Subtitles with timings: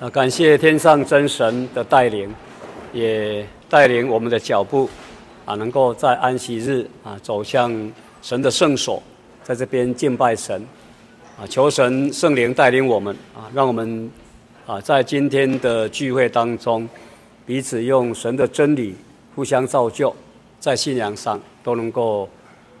[0.00, 2.32] 啊，感谢天上真神的带领，
[2.92, 4.88] 也带领我们的脚步，
[5.44, 7.92] 啊，能够在安息日啊走向
[8.22, 9.02] 神的圣所，
[9.42, 10.64] 在这边敬拜神，
[11.36, 14.08] 啊，求神圣灵带领我们，啊，让我们
[14.68, 16.88] 啊在今天的聚会当中，
[17.44, 18.94] 彼此用神的真理
[19.34, 20.14] 互相造就，
[20.60, 22.28] 在信仰上都能够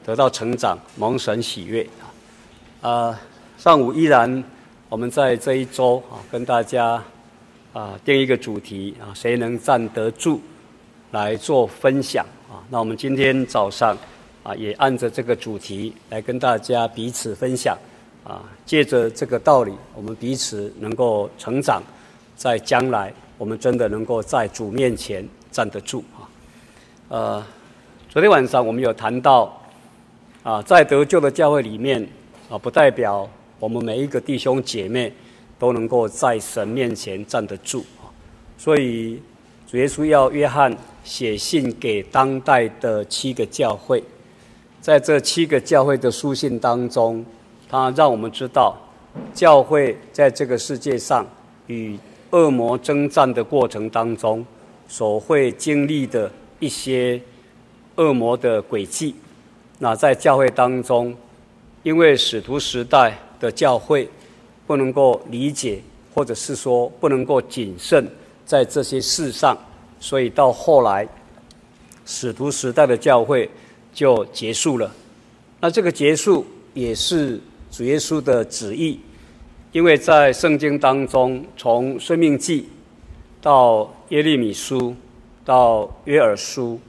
[0.06, 1.84] 得到成长，蒙神喜悦。
[2.80, 3.20] 啊，啊
[3.56, 4.44] 上午依然。
[4.90, 7.02] 我们在这一周啊，跟大家
[7.74, 10.40] 啊定一个主题啊，谁能站得住
[11.10, 12.64] 来做分享啊？
[12.70, 13.94] 那我们今天早上
[14.42, 17.76] 啊，也按着这个主题来跟大家彼此分享
[18.24, 21.82] 啊，借着这个道理，我们彼此能够成长，
[22.34, 26.24] 在将来我们真的能够在主面前站得住啊。
[27.10, 27.46] 呃，
[28.08, 29.54] 昨天晚上我们有谈到
[30.42, 32.08] 啊，在得救的教会里面
[32.48, 33.28] 啊，不代表。
[33.60, 35.12] 我们每一个弟兄姐妹
[35.58, 37.82] 都能够在神面前站得住！
[38.56, 39.20] 所以
[39.68, 44.02] 主耶稣要约翰写信给当代的七个教会，
[44.80, 47.24] 在这七个教会的书信当中，
[47.68, 48.76] 他让我们知道，
[49.34, 51.26] 教会在这个世界上
[51.66, 51.98] 与
[52.30, 54.46] 恶魔征战的过程当中，
[54.86, 57.20] 所会经历的一些
[57.96, 59.16] 恶魔的诡计。
[59.80, 61.12] 那在教会当中，
[61.82, 63.18] 因为使徒时代。
[63.40, 64.08] 的教会
[64.66, 65.80] 不能够理解，
[66.14, 68.06] 或者是说不能够谨慎
[68.44, 69.56] 在这些事上，
[70.00, 71.06] 所以到后来
[72.04, 73.48] 使徒时代的教会
[73.92, 74.92] 就结束了。
[75.60, 79.00] 那这个结束也是主耶稣的旨意，
[79.72, 82.68] 因为在圣经当中，从申命记
[83.40, 84.94] 到耶利米书
[85.44, 86.80] 到约珥书，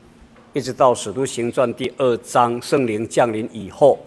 [0.54, 4.00] 一直到使徒行传第二章圣灵降临以后。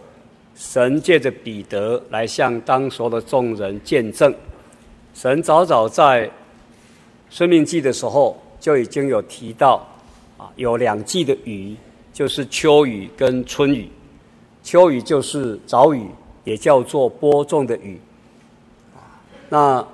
[0.54, 4.32] 神借着彼得来向当时的众人见证，
[5.14, 6.30] 神早早在
[7.30, 9.84] 生命记的时候就已经有提到，
[10.36, 11.74] 啊，有两季的雨，
[12.12, 13.88] 就是秋雨跟春雨。
[14.62, 16.06] 秋雨就是早雨，
[16.44, 17.98] 也叫做播种的雨，
[19.48, 19.84] 那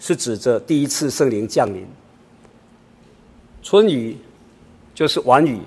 [0.00, 1.86] 是指着第一次圣灵降临。
[3.62, 4.16] 春雨
[4.94, 5.58] 就是晚雨，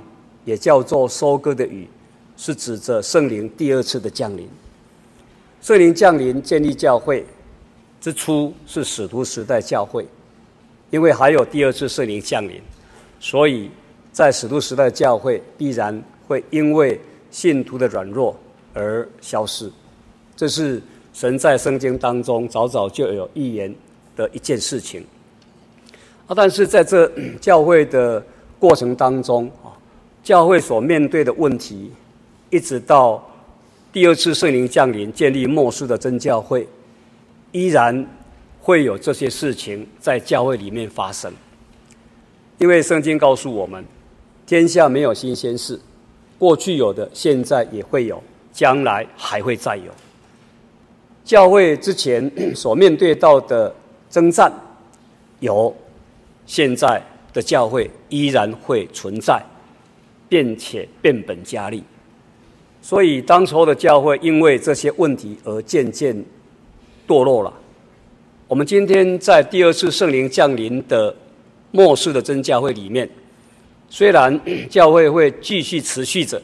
[0.43, 1.87] 也叫做收割的雨。
[2.37, 4.47] 是指着圣灵第二次的降临。
[5.61, 7.25] 圣灵降临建立教会
[7.99, 10.05] 之初是使徒时代教会，
[10.91, 12.61] 因为还有第二次圣灵降临，
[13.19, 13.71] 所以
[14.11, 16.99] 在使徒时代教会必然会因为
[17.31, 18.37] 信徒的软弱
[18.73, 19.71] 而消失。
[20.35, 20.81] 这是
[21.13, 23.73] 神在圣经当中早早就有预言
[24.15, 25.03] 的一件事情。
[26.27, 28.23] 啊，但是在这教会的
[28.59, 29.73] 过程当中啊，
[30.23, 31.91] 教会所面对的问题。
[32.49, 33.23] 一直到
[33.91, 36.67] 第二次圣灵降临，建立末世的真教会，
[37.51, 38.07] 依然
[38.61, 41.31] 会有这些事情在教会里面发生。
[42.57, 43.83] 因为圣经告诉我们，
[44.45, 45.79] 天下没有新鲜事，
[46.37, 48.21] 过去有的，现在也会有，
[48.53, 49.91] 将来还会再有。
[51.23, 53.73] 教会之前所面对到的
[54.09, 54.51] 征战，
[55.39, 55.75] 有，
[56.45, 57.01] 现在
[57.33, 59.43] 的教会依然会存在，
[60.29, 61.83] 并且变本加厉。
[62.87, 66.15] 所以，当时候的教会因为这些问题而渐渐
[67.07, 67.51] 堕落了。
[68.47, 71.11] 我们今天在第二次圣灵降临的
[71.71, 73.09] 末世的真教会里面，
[73.89, 76.39] 虽然 教会会继续持续着，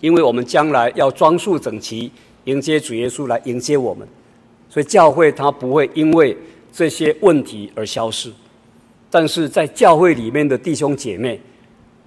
[0.00, 2.10] 因为我们将来要装束整齐，
[2.46, 4.08] 迎接主耶稣来迎接我们，
[4.68, 6.36] 所以教会它不会因为
[6.72, 8.28] 这些问题而消失。
[9.08, 11.40] 但是在教会里面的弟兄姐妹，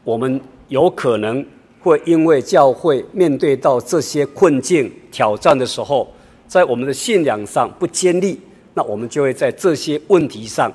[0.04, 1.46] 我们有可能。
[1.88, 6.08] 会因为教会面对到这些困境挑战的时候，
[6.48, 8.40] 在我们的信仰上不坚立，
[8.74, 10.72] 那我们就会在这些问题上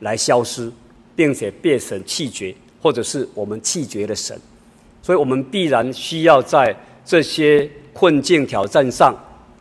[0.00, 0.70] 来消失，
[1.14, 4.36] 并且被神弃绝，或者是我们弃绝了神。
[5.02, 9.14] 所以，我们必然需要在这些困境挑战上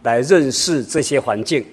[0.04, 1.64] 来认识这些环境，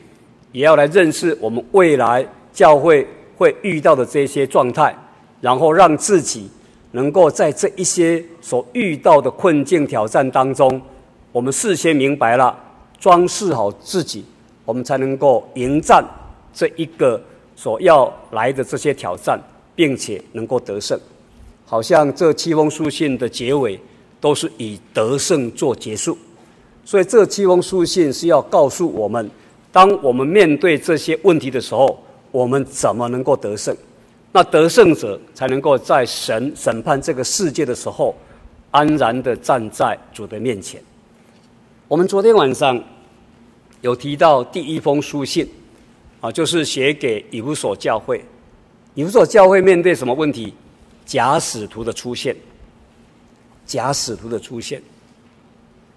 [0.52, 4.94] 也要来认识我们未来教会会遇到的这些状态，
[5.41, 6.50] 然后让自己。
[6.92, 10.81] 能够在这一些所遇到的困境挑战当中，
[11.33, 12.59] 我们事先明白了，
[12.98, 14.25] 装饰好自己，
[14.65, 16.04] 我们才能够迎战
[16.53, 17.22] 这一个
[17.54, 19.41] 所要来的这些挑战，
[19.75, 20.98] 并且能够得胜。
[21.65, 23.78] 好像这七封书信的结尾
[24.21, 26.19] 都是以得胜做结束，
[26.84, 29.31] 所以这七封书信是要告诉我们，
[29.71, 32.03] 当我们面对这些问题的时候，
[32.33, 33.77] 我们怎么能够得胜。
[34.32, 38.15] 那得胜者才能够在神审判这个世界的时候，
[38.71, 40.80] 安然的站在主的面前。
[41.88, 42.80] 我们昨天晚上
[43.80, 45.48] 有提到第一封书信，
[46.21, 48.24] 啊，就是写给以弗所教会。
[48.94, 50.54] 以弗所教会面对什么问题？
[51.04, 52.36] 假使徒的出现。
[53.66, 54.83] 假使徒的出现，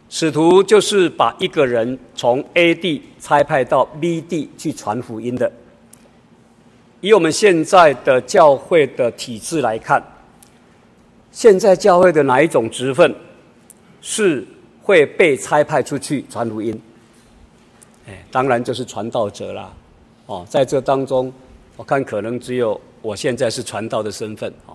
[0.10, 5.52] 使徒就是把一个人从 A 地差派到 B 地去传福音的。
[7.04, 10.02] 以我们现在的教会的体制来看，
[11.34, 13.14] 现在教会的哪一种职分
[14.00, 14.48] 是
[14.82, 16.82] 会被差派出去传福音？
[18.08, 19.74] 哎，当然就是传道者啦。
[20.28, 21.32] 哦，在这当中，
[21.76, 24.72] 我看可能只有我现在是传道的身份啊。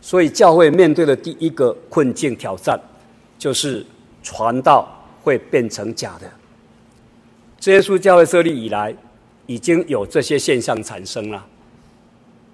[0.00, 2.80] 所以，教会面对的第一个困境挑战，
[3.38, 3.84] 就是
[4.22, 4.88] 传道
[5.22, 7.70] 会变成假的。
[7.70, 8.96] 耶稣教会设立以来，
[9.46, 11.44] 已经有这些现象产生了。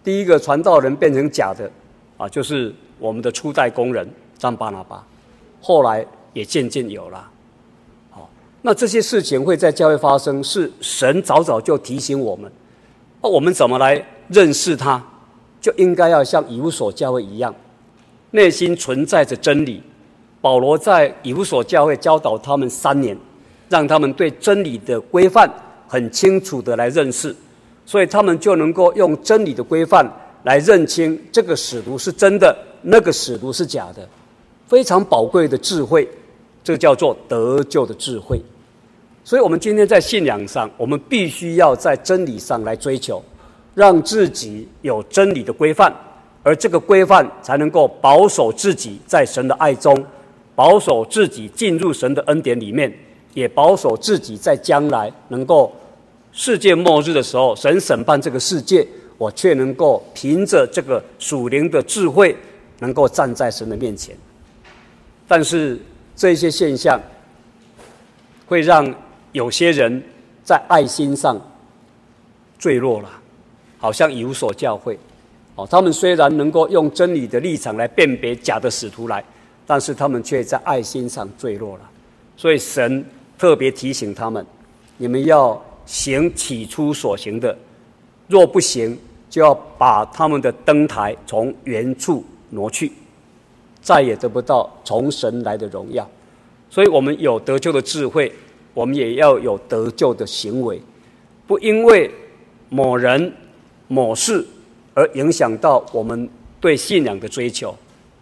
[0.02, 1.70] 第一个传道人变成假的，
[2.17, 4.08] 啊，就是我们的初代工人
[4.38, 5.05] 张巴拿巴，
[5.61, 7.29] 后来也渐渐有了。
[8.11, 8.31] 好，
[8.62, 12.50] 那这些事情会在教会发生，是神早早就提醒我们。
[13.20, 15.05] 那我们怎么来认识他？
[15.61, 17.55] 就应该要像以弗所教会一样，
[18.31, 19.82] 内心存在着真理。
[20.41, 23.19] 保罗在以弗所教会教导他们三年，
[23.69, 25.52] 让他们对真理的规范
[25.88, 27.35] 很清楚的来认识，
[27.85, 30.08] 所以他们就能够用真理的规范
[30.44, 34.08] 来认清这个使徒是真的，那个使徒是假的，
[34.69, 36.08] 非常宝贵的智慧，
[36.62, 38.40] 这叫做得救的智慧。
[39.25, 43.23] 所以，我们今天在信仰上，我们必须要在真理上来追求。
[43.75, 45.94] 让自己有真理的规范，
[46.43, 50.05] 而这个规范才能够保守自己在神的爱中，
[50.56, 52.93] 保守自己进入神的恩典里面，
[53.38, 55.73] 也保守自己在将来能够
[56.32, 58.87] 世界末日的时候，神审判这个世界，
[59.17, 62.37] 我却能够凭着这个属灵的智慧，
[62.81, 64.17] 能够站在神的面前。
[65.26, 65.79] 但是
[66.17, 67.00] 这些现象
[68.46, 68.94] 会让
[69.32, 70.02] 有些人
[70.43, 71.41] 在爱心上
[72.58, 73.08] 坠落了。
[73.81, 74.99] 好像有所教会，
[75.55, 79.25] 哦，他们虽然能够用真理的立场来辨别假的使徒来，
[79.64, 81.88] 但是他们却在爱心上坠落了。
[82.37, 83.05] 所以神
[83.38, 84.44] 特别提醒他们：
[84.96, 87.56] 你们要行起初所行的，
[88.26, 88.99] 若不行，
[89.31, 92.93] 就要把他们的灯台从原处挪去，
[93.81, 96.06] 再也得不到从神来的荣耀。
[96.69, 98.31] 所以我们有得救的智慧，
[98.75, 100.82] 我们也要有得救的行为，
[101.46, 102.11] 不因为
[102.69, 103.32] 某人。
[103.91, 104.46] 某事
[104.93, 106.29] 而影响到我们
[106.61, 107.75] 对信仰的追求，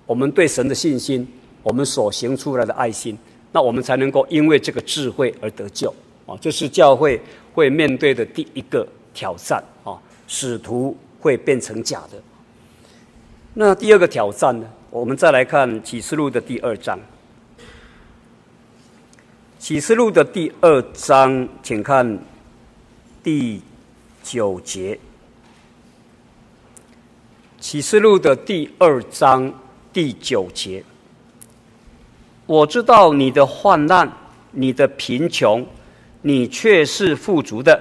[0.06, 1.26] 我们对神的信心，
[1.64, 3.18] 我们所行出来的爱心，
[3.56, 5.88] 那我们才能够因为这个智慧而得救
[6.26, 6.36] 啊！
[6.38, 7.18] 这是教会
[7.54, 9.98] 会面对的第一个挑战啊！
[10.28, 12.22] 使徒会变成假的。
[13.54, 14.68] 那第二个挑战呢？
[14.90, 17.00] 我们再来看启示录的第二章。
[19.58, 22.18] 启示录的第二章，请看
[23.22, 23.62] 第
[24.22, 24.98] 九节。
[27.58, 29.50] 启示录的第二章
[29.94, 30.84] 第九节，
[32.46, 34.10] 我知道你的患难，
[34.52, 35.66] 你的贫穷，
[36.22, 37.76] 你却是富足的；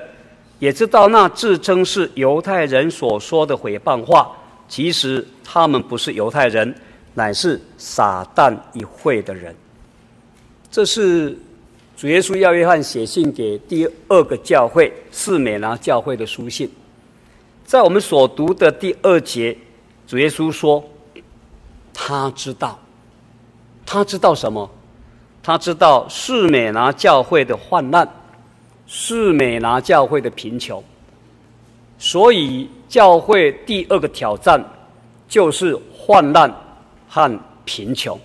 [0.60, 4.36] 也知道那自称是犹太人所说的毁谤话，
[4.68, 6.76] 其实他们不是犹太人，
[7.14, 9.56] 乃是撒旦一会的人。
[10.72, 11.38] 这是
[11.96, 16.70] 主耶稣要约翰写信给第二个教会四美拿教会的书信，
[17.64, 19.56] 在我们所读的第二节。
[20.07, 20.84] 主耶稣说
[21.92, 22.80] ：“他知道，
[23.85, 24.69] 他知道什么？
[25.44, 28.07] 他知道士美拿教会的患难，
[28.87, 30.83] 士美拿教会的贫穷。
[31.97, 34.63] 所以，教会第二个挑战
[35.27, 36.54] 就是患难
[37.07, 38.19] 和贫穷。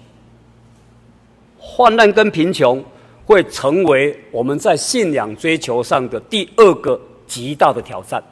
[1.59, 2.83] 患难跟贫穷
[3.27, 8.23] 会成为我们在信仰追求上的第二个极大的挑战。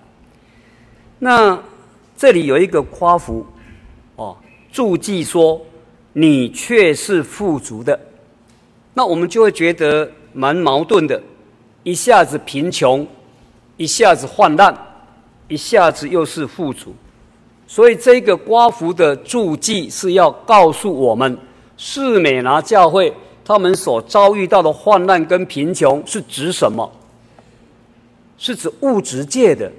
[1.19, 1.59] 那。”
[2.21, 3.45] 这里有一个括弧，
[4.17, 4.37] 哦，
[4.73, 5.65] 注记说
[6.21, 7.97] 你却是富足的，
[8.93, 11.23] 那我们就会觉得蛮矛盾的，
[11.85, 13.07] 一下子贫穷，
[13.77, 14.77] 一下子患难，
[15.47, 16.93] 一下子又是富足，
[17.69, 21.39] 所以这个括弧的注记是要告诉我们，
[21.77, 26.91] 士美拿教会他们所遭遇到的患难跟贫穷是指什么？
[28.39, 29.71] 是指物质界的。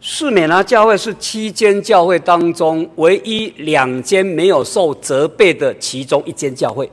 [0.00, 6.88] 士美拿教会是七间教会当中唯一两间没有受责备的其中一间教会，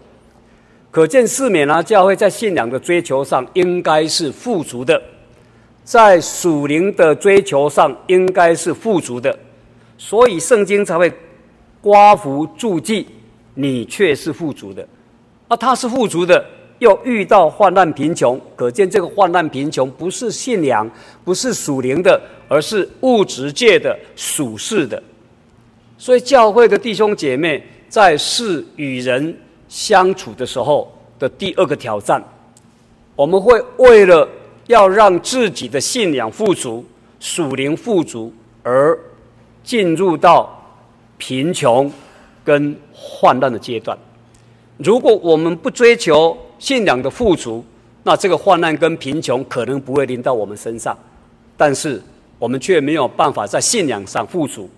[0.89, 5.00] 可见士美拿教会在信仰的追求上应该是富足的，
[5.83, 9.38] 在属灵的追求上应该是富足的，
[10.00, 11.13] 所以圣经才会
[11.81, 13.05] 刮胡注记，
[13.53, 14.88] 你却是富足的，
[15.47, 16.43] 啊，他是富足的，
[16.79, 20.89] 又遇到患难贫穷，可见这个患难贫穷不是信仰，
[21.24, 25.01] 不是属灵的，而是物质界的属世的。
[25.98, 29.38] 所以，教会的弟兄姐妹在世与人
[29.70, 32.22] 相处的时候的第二个挑战，
[33.15, 34.27] 我们会为了
[34.67, 36.84] 要让自己的信仰富足、
[37.22, 39.00] 属灵富足，而
[39.63, 40.62] 进入到
[41.17, 41.89] 贫穷
[42.44, 43.98] 跟患难的阶段。
[44.77, 47.63] 如果我们不追求信仰的富足，
[48.03, 50.97] 那这个患难跟贫穷可能不会临到我们身上，
[51.57, 52.01] 但是
[52.39, 54.69] 我们却没有办法在信仰上富足，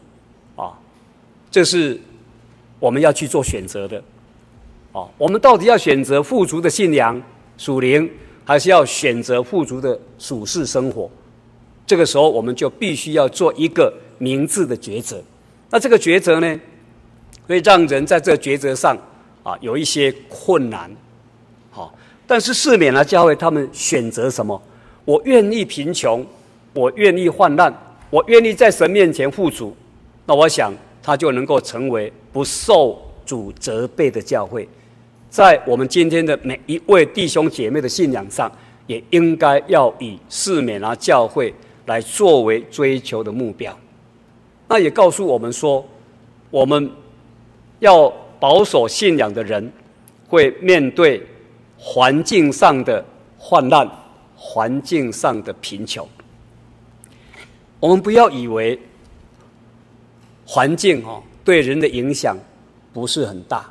[0.55, 0.73] 啊，
[1.51, 1.99] 这是
[2.79, 4.01] 我们要去做选择的，
[4.91, 7.21] 啊，我们到底要选择富足的信仰
[7.57, 8.09] 属灵，
[8.43, 11.09] 还是要选择富足的属世生活？
[11.85, 15.21] 这个时候，我们就必须要做一个明智的抉择。
[15.69, 16.59] 那这个抉择呢，
[17.45, 18.97] 会让人在这抉择上。
[19.43, 20.93] 啊，有一些困难，
[22.27, 24.61] 但是四面来教会他们选择什么？
[25.05, 26.23] 我愿意贫穷，
[26.73, 27.73] 我愿意患难，
[28.09, 29.75] 我愿意在神面前富足。
[30.25, 34.67] 那我想，他就能够成为不受主责备的教会。
[35.29, 38.51] 在我们今天的每一位弟兄姐妹的信仰上，
[38.85, 41.53] 也应该要以四面来教会
[41.85, 43.75] 来作为追求的目标。
[44.67, 45.83] 那也告诉我们说，
[46.51, 46.91] 我们
[47.79, 48.13] 要。
[48.39, 49.73] 保守信仰的人
[50.27, 51.19] 会面对
[51.77, 53.03] 环境上的
[53.37, 53.89] 患难、
[54.35, 56.07] 环境上的贫穷。
[57.79, 58.79] 我们不要以为
[60.45, 62.37] 环境哦对人的影响
[62.91, 63.65] 不是很大。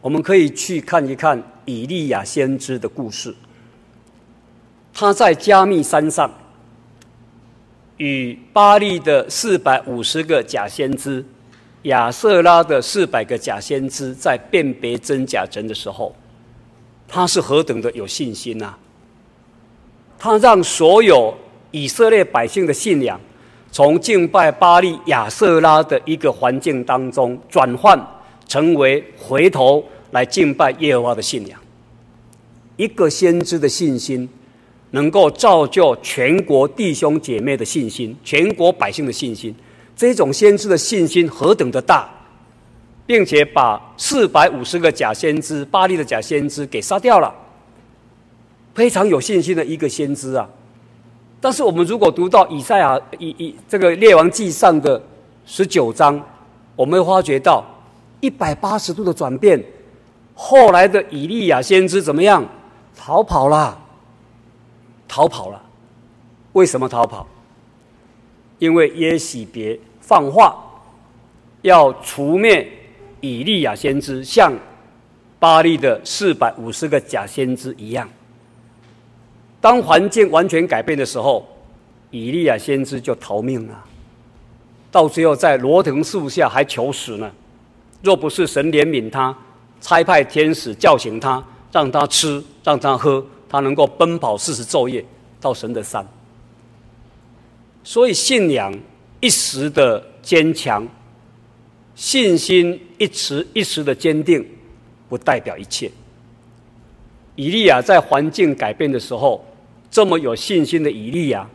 [0.00, 3.34] 我们可以去看一看以利亚先知的故事。
[4.94, 6.30] 他在加密山上
[7.98, 11.24] 与巴力的四百五十个假先知。
[11.82, 16.14] 亚瑟拉的四百个假先知在辨别真假真的时候，
[17.08, 18.74] 他是何等的有信心呐！
[20.18, 21.34] 他让所有
[21.70, 23.18] 以色列百姓的信仰，
[23.72, 27.98] 从敬拜巴力亚舍拉的一个环境当中转换
[28.46, 31.58] 成为回头来敬拜耶和华的信仰。
[32.76, 34.28] 一个先知的信心，
[34.90, 39.54] 能够造就全国弟兄姐妹的信心，全国百姓的信心。
[39.96, 42.08] 这种先知的信心何等的大，
[43.08, 47.34] 并且把四百五十个假先知、巴力的假先知给杀掉了，
[48.74, 50.46] 非常有信心的一个先知啊！
[51.40, 55.02] 但是我们如果读到以赛亚以以这个列王记上的
[55.46, 56.22] 十九章，
[56.76, 57.64] 我们会发觉到
[58.20, 59.58] 一百八十度的转变。
[60.34, 62.46] 后来的以利亚先知怎么样？
[62.94, 63.80] 逃跑了，
[65.08, 65.62] 逃跑了。
[66.52, 67.26] 为什么逃跑？
[68.58, 69.80] 因为耶洗别。
[70.00, 70.56] 放话
[71.62, 72.66] 要除灭
[73.20, 74.52] 以利亚先知，像
[75.38, 78.08] 巴力的四百五十个假先知一样。
[79.60, 81.46] 当环境完全改变的时候，
[82.10, 83.84] 以利亚先知就逃命了，
[84.90, 87.30] 到最后在罗藤树下还求死呢。
[88.02, 89.36] 若不是神怜悯他，
[89.80, 95.04] 差派天使叫醒他，让他吃，让他喝，他能够奔跑四十昼夜
[95.40, 96.06] 到神的山。
[97.82, 98.72] 所以信仰。
[99.20, 100.86] 一时的坚强，
[101.98, 104.46] 信心一时一时的坚定，
[105.08, 105.90] 不代表一切。
[107.34, 109.44] 以利亚在环境改变的时候，
[109.90, 111.50] 这么有信心的以利亚，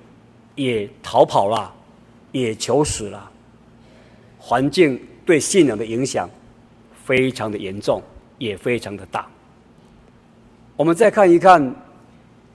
[0.55, 1.73] 也逃跑了，
[2.33, 3.31] 也求死了。
[4.37, 6.29] 环境对信仰的影响
[7.05, 8.03] 非常的严重，
[8.37, 9.25] 也非常的大。
[10.75, 11.73] 我们再看一看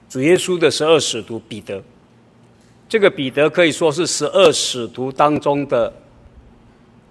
[0.07, 1.81] 主耶稣的十二使徒彼得。
[2.87, 5.91] 这个彼得可以说是十二使徒当中的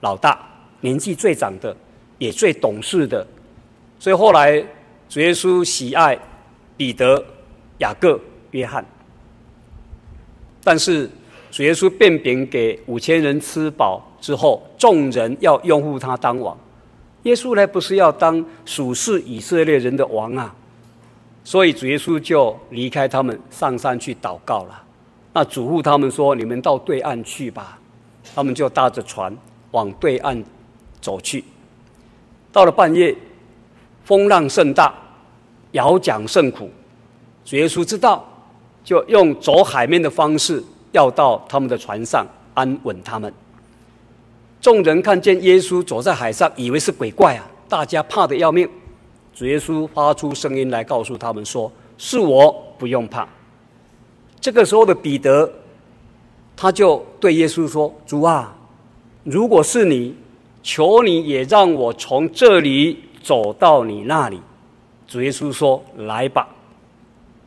[0.00, 0.44] 老大，
[0.80, 1.76] 年纪最长的，
[2.18, 3.26] 也最懂事的，
[3.98, 4.64] 所以后来
[5.08, 6.18] 主耶稣喜爱
[6.76, 7.24] 彼得、
[7.78, 8.20] 雅各、
[8.52, 8.84] 约翰。
[10.62, 11.08] 但是
[11.50, 16.56] 主耶稣变饼给五千人吃饱之后，众人要拥护他当王，
[17.22, 20.54] 耶稣呢不是要当属世以色列人的王啊，
[21.42, 24.82] 所以主耶稣就离开他们，上山去祷告了。
[25.32, 27.78] 那嘱咐他们说：“你们到对岸去吧。”
[28.34, 29.34] 他们就搭着船
[29.70, 30.42] 往对岸
[31.00, 31.44] 走去。
[32.52, 33.14] 到了半夜，
[34.04, 34.94] 风浪甚大，
[35.72, 36.70] 摇桨甚苦。
[37.44, 38.24] 主耶稣知道，
[38.82, 40.62] 就用走海面的方式，
[40.92, 43.32] 要到他们的船上安稳他们。
[44.60, 48.68] 众人看见耶稣走在海上，以为是鬼怪啊，大家怕得要命。
[49.34, 53.28] 主耶稣发出声音来告诉他们说：“是我，不用怕。”
[54.40, 55.48] 这个时候的彼得，
[56.56, 58.56] 他就对耶稣说：“主啊，
[59.22, 60.16] 如果是你，
[60.70, 64.38] 求你也让我从这里走到你那里。”
[65.08, 66.46] 主耶稣说：“来吧。”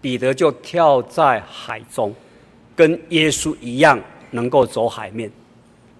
[0.01, 2.11] 彼得就跳在海中，
[2.75, 4.01] 跟耶稣一样，
[4.31, 5.31] 能够走海面，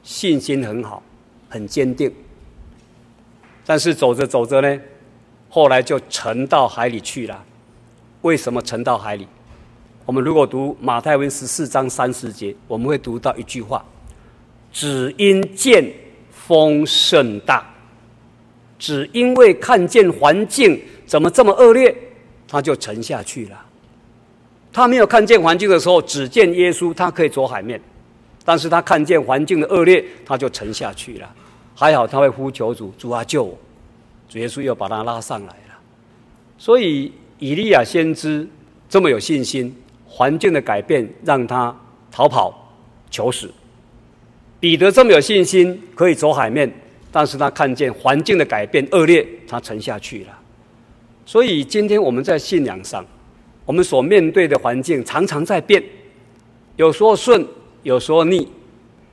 [0.01, 1.03] 信心很好，
[1.47, 2.11] 很坚定。
[3.63, 4.81] 但是走着走着呢，
[5.47, 7.45] 后来就沉到海里去了。
[8.23, 9.27] 为什么沉到海里？
[10.07, 13.85] 我们如果读马太福音十四章三十节，我们会读到一句话
[14.73, 15.87] ：“只因见
[16.51, 17.65] 风甚大，
[18.77, 21.95] 只因为看见环境怎么这么恶劣，
[22.45, 23.57] 他就沉下去了。”
[24.73, 27.79] 他没有看见环境的时候，只见耶稣，他可以走海面；
[28.43, 31.35] 但是他看见环境的恶劣，他就沉下去了。
[31.73, 33.57] 还好他会呼求主，主啊救我！
[34.27, 35.79] 主耶稣又把他拉上来了。
[36.57, 38.45] 所以以利亚先知
[38.89, 39.73] 这么有信心，
[40.05, 41.73] 环境的改变让他
[42.11, 42.53] 逃跑
[43.09, 43.47] 求死；
[44.61, 46.71] 彼得这么有信心，可以走海面，
[47.11, 50.39] 但是他看见环境的改变恶劣，他沉下去了。
[51.25, 53.05] 所以今天我们在信仰上。
[53.63, 55.81] 我们所面对的环境常常在变，
[56.77, 57.45] 有时候顺，
[57.83, 58.45] 有时候逆，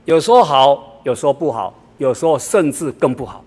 [0.07, 3.45] 有时候好，有时候不好，有时候甚至更不好。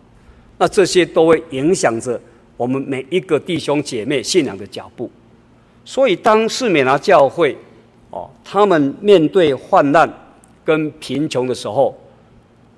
[0.59, 2.21] 那这些都会影响着
[2.55, 5.09] 我们每一个弟兄姐妹信仰的脚步。
[5.83, 7.57] 所以，当士美拿教会
[8.11, 10.07] 哦，他们面对患难
[10.63, 11.95] 跟贫穷的时候，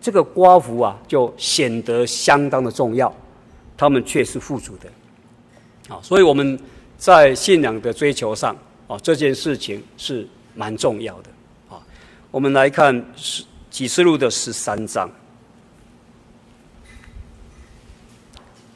[0.02, 3.14] 这个瓜福啊，就显得相当的重要。
[3.76, 6.60] 他们却是富足的，啊，所以我们。
[6.96, 8.56] 在信仰的追求上，
[8.88, 10.26] 啊，这件事情是
[10.56, 11.30] 蛮重要的，
[11.70, 11.76] 啊，
[12.32, 12.96] 我们来看
[13.70, 15.10] 《启示录》的十三章，《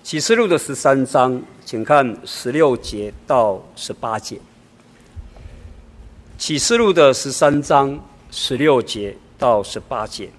[0.03, 4.35] 启示录》的十三章，请看十六节到十八节，
[6.37, 7.97] 《启示录》的十三章
[8.39, 10.29] 十六节到十八节。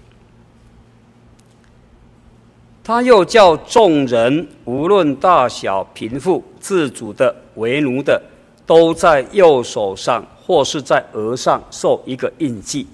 [2.85, 8.23] 他又叫众人，无论大小贫富、自主的、为奴的，
[8.64, 12.87] 都在右手上或是在额上受一个印记。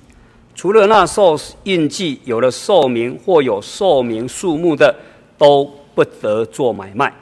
[0.54, 4.92] 除了那受印记有了寿命或有寿命数目的，
[5.36, 7.12] 都不得做买卖。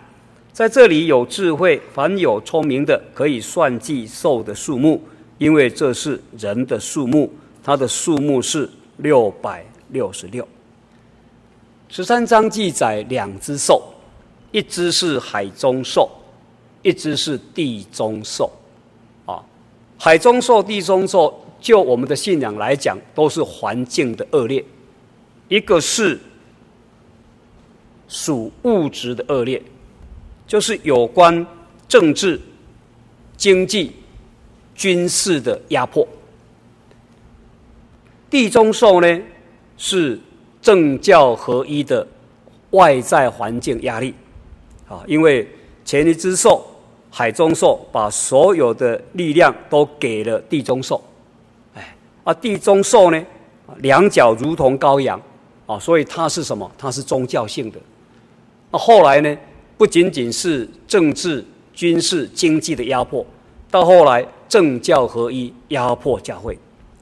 [0.52, 5.02] 在这里有智慧，凡有聪明的，可以算计寿的数目，
[5.38, 7.28] 因为这是人的数目，
[7.62, 10.46] 它的数目是六百六十六。
[11.88, 13.82] 十三章记载两只兽，
[14.50, 16.10] 一只是海中兽，
[16.82, 18.50] 一只是地中兽。
[19.26, 19.44] 啊，
[19.98, 24.64] 海中兽、地中兽，就我们的信仰来讲，都是环境的恶劣。
[25.48, 26.18] 一个是
[28.08, 29.62] 属物质的恶劣，
[30.46, 31.46] 就是有关
[31.86, 32.40] 政治、
[33.36, 33.92] 经济、
[34.74, 36.08] 军事的压迫。
[38.32, 39.20] 地中兽呢，
[39.76, 40.18] 是。
[40.62, 42.06] 政教合一的
[42.70, 44.14] 外在环境压力，
[44.88, 45.44] 啊，因为
[45.84, 46.64] 前一只兽
[47.10, 51.02] 海中兽把所有的力量都给了地中兽，
[51.74, 53.20] 哎，啊，地中兽呢，
[53.78, 55.20] 两脚如同羔羊，
[55.66, 56.70] 啊，所以它是什么？
[56.78, 57.80] 它是宗教性的。
[58.70, 59.36] 那后来呢，
[59.76, 63.26] 不仅仅是政治、军事、经济的压迫，
[63.68, 66.56] 到后来政教合一压迫教会，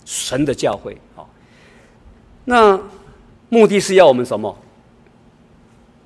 [0.07, 0.97] 神的教会，
[2.51, 2.79] 那。
[3.53, 4.57] 目的是要我们什么？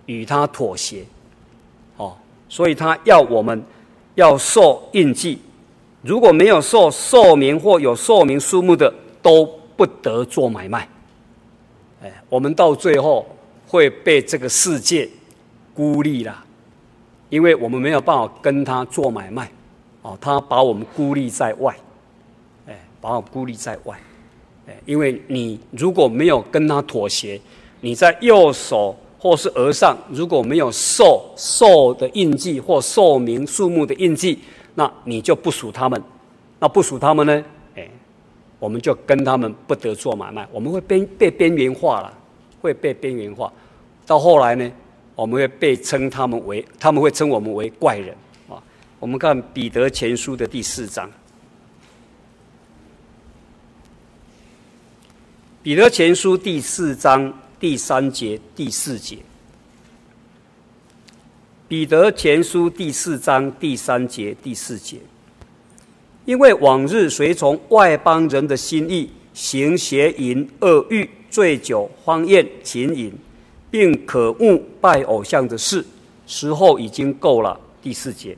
[0.06, 1.04] 与他妥协，
[1.98, 2.16] 哦，
[2.48, 3.62] 所以他要我们
[4.14, 5.38] 要受印记，
[6.00, 9.44] 如果没有受受名或有受名数目的，都
[9.76, 10.88] 不得做买卖。
[12.02, 13.26] 哎，我们到最后
[13.68, 15.06] 会被这个世界
[15.74, 16.42] 孤立了，
[17.28, 19.52] 因为我们没有办法跟他做买卖，
[20.00, 21.76] 哦，他把我们孤立在外，
[22.66, 24.00] 哎，把我孤立在外。
[24.86, 27.40] 因为你如果没有跟他妥协，
[27.80, 34.38] 你在右手或是额上如果没有兽兽的印记或兽名数目的印记，
[34.74, 36.02] 那你就不属他们。
[36.58, 37.44] 那不属他们呢？
[37.76, 37.88] 哎，
[38.58, 42.12] 我们就跟他们不得做买卖，我们会边被边缘化了，
[42.60, 43.52] 会被边缘化。
[44.06, 44.70] 到后来呢，
[45.14, 48.14] 我们会被称他们为，他们会称我们为怪人
[48.48, 48.56] 啊。
[48.98, 51.10] 我们看彼得前书的第四章。
[55.64, 59.16] 彼得前书第四章第三节第四节。
[61.66, 64.98] 彼得前书第四章第三节第四节。
[66.26, 73.10] 因为往日随从外邦人的心意，行邪淫、恶欲、醉酒、荒宴、情淫，
[73.70, 75.82] 并可恶拜偶像的事，
[76.26, 77.58] 时候已经够了。
[77.80, 78.36] 第四节。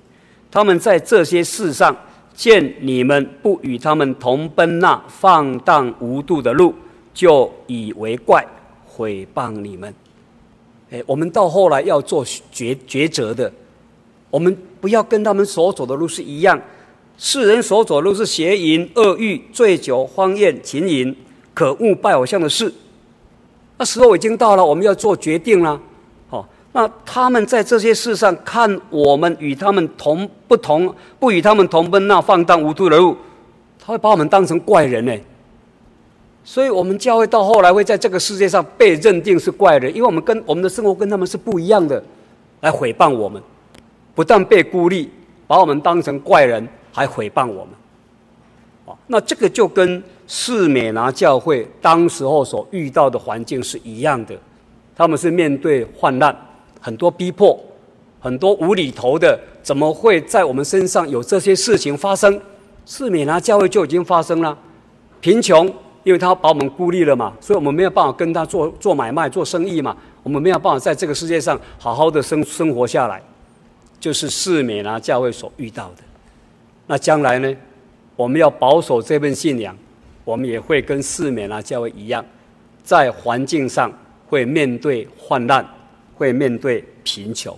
[0.48, 1.96] 他们在这些事上，
[2.36, 6.72] 见你们不与他们同奔那放荡无度的路。
[7.16, 8.46] 就以为怪，
[8.84, 9.92] 毁谤你们。
[10.90, 13.50] 哎，我们到后来要做抉抉择的，
[14.30, 16.60] 我们不要跟他们所走的路是一样。
[17.16, 21.16] 世人所走的路是邪淫、恶欲、醉酒、荒宴、情淫、
[21.54, 22.70] 可恶拜偶像的事。
[23.78, 25.80] 那时候已经到了，我们要做决定了。
[26.28, 33.16] 好，那他们在这些事上看我们与他们同不同，不与他们同奔那放荡无度的路，
[33.78, 35.16] 他会把我们当成怪人呢。
[36.48, 42.00] 所以，我们教会到后来会在这个世界上被认定是怪人，因为我们跟我们的生活跟他们是不一样的，
[42.60, 43.42] 来诽谤我们，
[44.14, 45.10] 不但被孤立，
[45.48, 47.74] 把我们当成怪人，还诽谤我们。
[48.86, 54.32] 啊，那这个就跟士美拿教会当时候所遇到的环境是一样的，
[54.94, 56.34] 他们是面对患难，
[56.80, 57.58] 很多逼迫，
[58.20, 62.40] 很多无厘头的，怎么会在我们身上有这些事情发生？
[62.84, 64.56] 士美拿教会就已经发生了，
[65.20, 65.68] 贫穷。
[66.06, 73.20] 因为他把我们孤立了嘛，所以我们没有办法跟他做做买卖、做生意嘛，我们没有办法在这个世界上好好的生生活下来，
[73.98, 76.04] 就是世美拿教会所遇到的。
[76.86, 77.52] 那将来呢，
[78.14, 79.76] 我们要保守这份信仰，
[80.24, 82.24] 我们也会跟世美拿教会一样，
[82.84, 83.92] 在环境上
[84.28, 85.66] 会面对患难，
[86.14, 87.52] 会面对贫穷。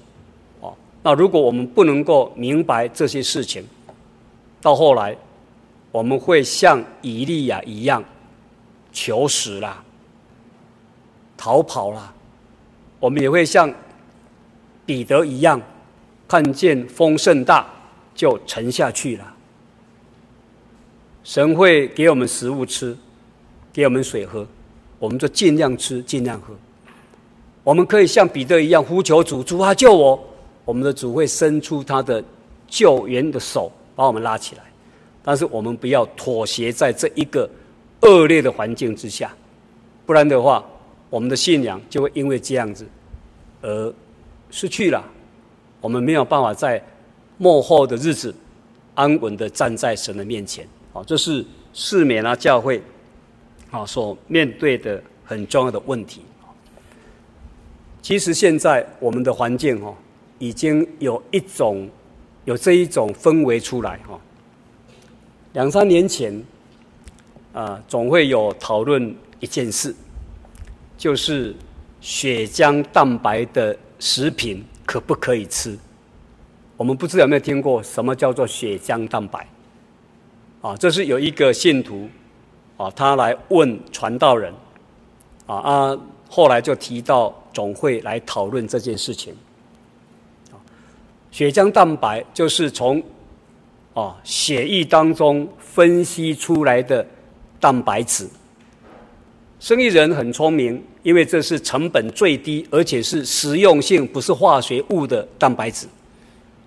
[0.63, 3.63] 哦，那如果我们不能够明白这些事情，
[4.63, 5.15] 到后来
[5.93, 8.03] 我们会像以利亚一样。
[9.01, 9.81] 求死啦，
[11.37, 12.13] 逃跑了，
[12.99, 13.73] 我们也会像
[14.85, 15.61] 彼得一样，
[16.27, 17.65] 看见风甚大
[18.13, 19.35] 就沉下去了。
[21.23, 22.97] 神会给我们食物吃，
[23.73, 24.45] 给我们水喝，
[24.99, 26.53] 我们就尽量吃，尽量喝。
[27.63, 30.19] 我们可以像彼得一样呼求主，主啊救我！
[30.65, 32.21] 我们的主会伸出他的
[32.67, 34.63] 救援的手，把我们拉起来。
[35.23, 37.49] 但是我们不要妥协在这一个。
[38.03, 39.35] 恶劣的环境之下，
[40.07, 40.65] 不然的话，
[41.11, 42.87] 我们的信仰就会因为这样子
[43.61, 43.93] 而
[44.51, 45.05] 失去了。
[45.81, 46.81] 我们没有办法在
[47.39, 48.33] 末后的日子
[48.95, 50.67] 安稳的站在神的面前。
[50.93, 52.81] 好，这是士美拿教会
[53.71, 56.23] 啊所面对的很重要的问题。
[58.01, 59.93] 其实现在我们的环境哦，
[60.39, 61.91] 已经有一种
[62.45, 64.19] 有这一种氛围出来哈。
[65.53, 66.41] 两三年前。
[67.53, 69.95] 啊，总会有讨论一件事，
[70.97, 71.55] 就是
[72.01, 75.77] 血浆蛋白的食品可不可以吃？
[76.77, 79.45] 我们不知道有没有听过什么叫做血浆蛋白？
[80.61, 82.09] 啊，这是有一个信徒
[82.77, 84.53] 啊，他来问传道人，
[85.47, 89.35] 啊啊，后来就提到总会来讨论这件事情。
[91.31, 93.03] 血浆蛋白就是从
[93.95, 97.05] 啊血液当中分析出来的。
[97.61, 98.29] 蛋白质，
[99.59, 105.87] 生意人很聪明，因为这是成本最低，而且是实用性不是化学物的蛋白质，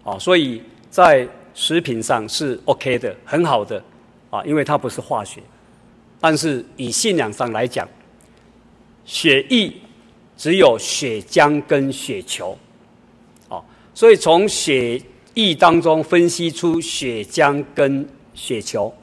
[0.03, 3.81] 啊，所以在食品上是 OK 的，很好的，
[4.29, 5.41] 啊，因为它不是化学。
[6.19, 7.87] 但是以信仰上来讲，
[9.05, 9.71] 血液
[10.37, 12.57] 只有血浆跟血球，
[13.47, 15.01] 啊，所以从血
[15.33, 18.93] 液当中分析出血浆跟血球。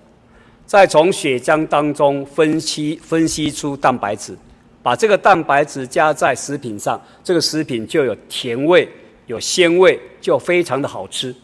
[0.68, 4.36] 再从血浆当中分析分析出蛋白质，
[4.82, 8.86] 把这个蛋白质加在食品上，这个食品就有甜味、
[9.28, 11.34] 有鲜味，就非常的好吃。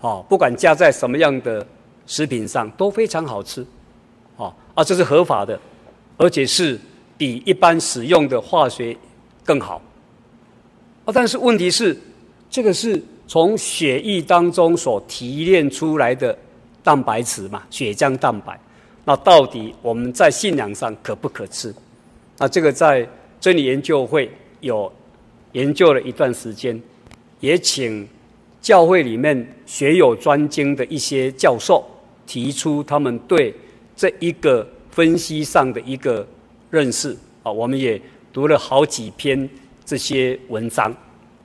[0.00, 1.66] 哦，不管加在什么样的
[2.06, 3.66] 食品上都非常好吃。
[4.36, 5.58] 哦，啊，这是合法的，
[6.16, 6.78] 而且是
[7.18, 8.96] 比一般使用的化学
[9.44, 9.82] 更好。
[11.04, 12.00] 啊，但是问题是，
[12.48, 16.38] 这个是从血液当中所提炼出来的。
[16.84, 18.58] 蛋白质嘛，血浆蛋白，
[19.04, 21.72] 那到底我们在信仰上可不可吃？
[22.38, 23.08] 那这个在
[23.40, 24.92] 真理研究会有
[25.52, 26.80] 研究了一段时间，
[27.38, 28.08] 也请
[28.60, 31.84] 教会里面学有专精的一些教授
[32.26, 33.54] 提出他们对
[33.94, 36.26] 这一个分析上的一个
[36.68, 37.52] 认识啊。
[37.52, 38.00] 我们也
[38.32, 39.48] 读了好几篇
[39.84, 40.92] 这些文章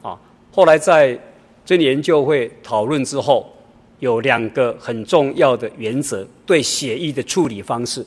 [0.02, 0.20] 啊。
[0.52, 1.20] 后来在
[1.64, 3.54] 真理研究会讨论之后。
[4.00, 8.06] 有两个很重要的原则，对血液的处理方式，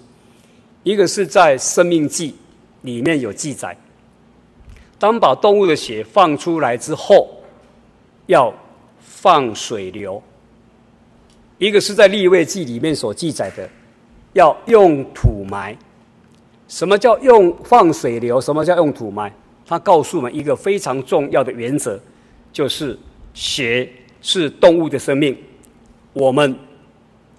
[0.82, 2.30] 一个是在《生命记》
[2.82, 3.76] 里面有记载，
[4.98, 7.28] 当把动物的血放出来之后，
[8.26, 8.54] 要
[9.00, 10.22] 放水流；
[11.58, 13.68] 一个是在《立位记》里面所记载的，
[14.34, 15.76] 要用土埋。
[16.68, 18.40] 什么叫用放水流？
[18.40, 19.32] 什么叫用土埋？
[19.66, 21.98] 他告诉我们一个非常重要的原则，
[22.52, 22.96] 就是
[23.34, 23.88] 血
[24.22, 25.36] 是动物的生命。
[26.12, 26.54] 我们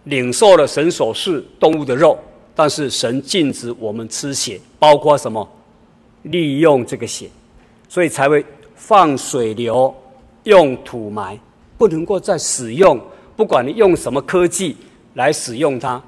[0.05, 2.17] 领受了神所赐动物的肉，
[2.55, 5.47] 但是神禁止我们吃血，包括什么？
[6.23, 7.27] 利用这个血，
[7.89, 9.91] 所以才会放水流，
[10.43, 11.36] 用土埋，
[11.79, 13.01] 不能够再使用，
[13.36, 14.77] 不管你用什么科技
[15.15, 16.01] 来使用它，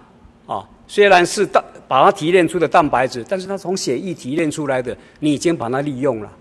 [0.45, 6.31] 啊，虽然是蛋把它提炼出的蛋白质，但是它从血液提炼出来的，你已经把它利用了。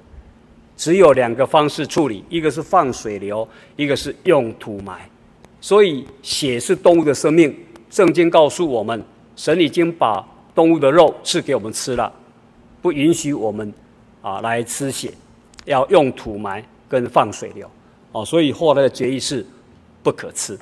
[0.76, 5.08] 只有两个方式处理，一个是放水流，一个是用土埋。
[5.62, 7.56] 所以血是动物的生命，
[7.88, 9.02] 圣经告诉我们，
[9.36, 10.22] 神已经把
[10.54, 12.12] 动物的肉赐给我们吃了，
[12.82, 13.72] 不允许我们
[14.20, 15.14] 啊来吃血，
[15.64, 17.70] 要用土埋跟放水流。
[18.10, 19.46] 哦，所以后来的决议是
[20.02, 20.58] 不可吃。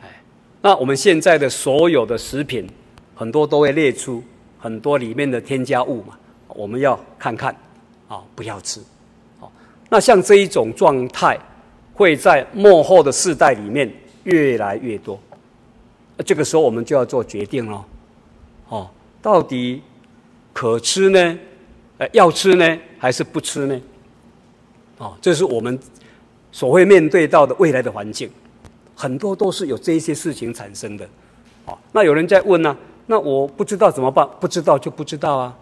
[0.00, 0.22] 哎，
[0.60, 2.66] 那我们现在的所有的食品，
[3.14, 4.20] 很多都会列出
[4.58, 6.18] 很多里面的添加物嘛，
[6.48, 7.54] 我们要看看。
[8.08, 8.80] 啊、不要吃，
[9.38, 9.50] 好、哦。
[9.88, 11.38] 那像这一种状态，
[11.94, 13.92] 会在幕后的世代里面
[14.24, 15.18] 越来越多。
[16.24, 17.84] 这个时候我们就要做决定了，
[18.68, 18.90] 哦，
[19.22, 19.82] 到底
[20.52, 21.38] 可吃呢？
[21.98, 23.80] 呃，要吃呢，还是不吃呢？
[24.98, 25.78] 哦，这是我们
[26.52, 28.30] 所会面对到的未来的环境，
[28.94, 31.08] 很多都是有这些事情产生的。
[31.64, 32.76] 哦，那有人在问呢、
[33.06, 34.28] 那我不知道怎么办？
[34.38, 35.56] 不知道就不知道啊。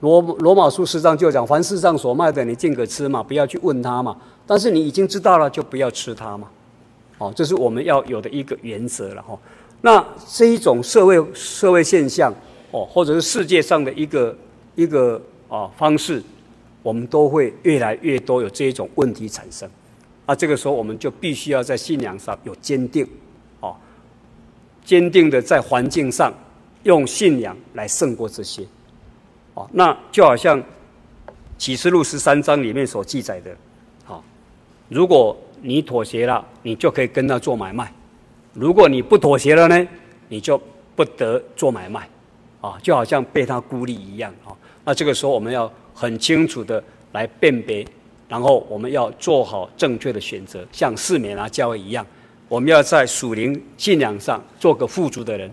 [0.00, 4.16] 罗罗马书十章就讲，凡世上所卖的，你尽可吃嘛，不要去问他嘛。
[4.46, 6.48] 但是你已经知道了，就不要吃它嘛。
[7.18, 9.38] 哦，这是我们要有的一个原则了哈。
[9.80, 12.32] 那这一种社会社会现象，
[12.70, 14.36] 哦，或者是世界上的一个
[14.74, 16.22] 一个啊方式，
[16.82, 19.68] 我们都会越来越多有这一种问题产生。
[20.26, 23.06] 啊，这个时候我们就必须要在信仰上有坚定，
[23.60, 23.74] 哦，
[24.84, 26.32] 坚定的在环境上
[26.82, 28.62] 用信仰来胜过这些。
[29.56, 30.62] 哦，那就好像
[31.56, 33.50] 启示录十三章里面所记载的，
[34.04, 34.22] 好，
[34.90, 37.86] 如果你妥协了，你就可以跟他做买卖；
[38.52, 39.88] 如果你不妥协了呢，
[40.28, 40.60] 你就
[40.94, 42.06] 不得做买卖，
[42.60, 44.52] 啊，就好像被他孤立一样啊。
[44.84, 47.82] 那这个时候我们要很清楚的来辨别，
[48.28, 52.04] 然后我们要做好正确的选择，像士勉拿教会一样，
[52.46, 55.50] 我们要在属灵信仰上做个富足的人，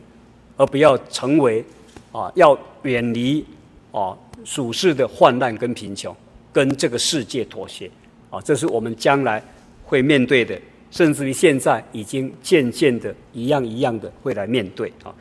[0.58, 1.64] 而不要成为
[2.12, 3.46] 啊，要远离。
[3.94, 6.16] 哦，属世的患难跟贫穷，
[6.52, 7.90] 跟这个世界妥协，
[8.32, 9.42] 啊，这是我们将来
[9.86, 15.14] 会面对的，甚至于现在已经渐渐的一样一样的会来面对啊。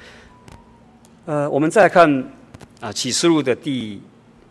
[1.26, 2.10] 呃，我们再看
[2.80, 4.00] 啊，《启示录》的第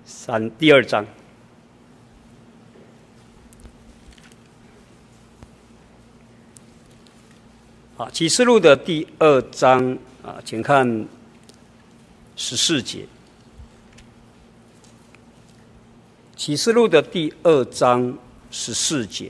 [0.05, 1.03] 三、第二章。
[7.97, 11.07] 啊，《启示录》的第二章啊，请看
[12.35, 13.07] 十四节。
[16.43, 18.17] 启示录的第二章
[18.49, 19.29] 十四节。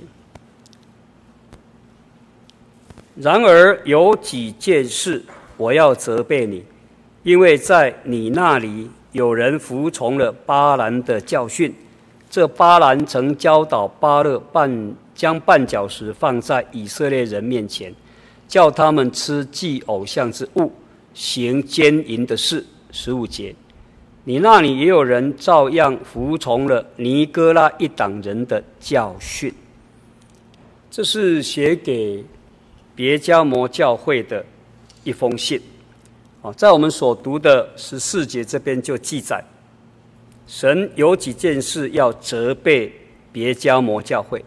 [3.18, 5.22] 然而有几件事
[5.58, 6.64] 我要责备你，
[7.24, 11.76] 因为在你那里有人服从了巴兰的教训。
[12.30, 17.94] 这巴兰曾教导巴勒半将绊脚石放在以色列人面前，
[18.48, 20.72] 叫他们吃祭偶像之物，
[21.14, 22.66] 行奸淫的事。
[22.90, 23.54] 十五节。
[24.24, 29.52] 你那里也有人照样服从了尼哥拉一党人的教训。
[30.92, 32.24] 这是写给
[32.94, 34.46] 别加摩教会的
[35.04, 35.60] 一封信。
[36.44, 39.44] 啊，在我们所读的十四节这边就记载，
[40.46, 42.92] 神有几件事要责备
[43.32, 44.44] 别加摩教会。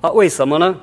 [0.00, 0.76] 啊，为什么呢？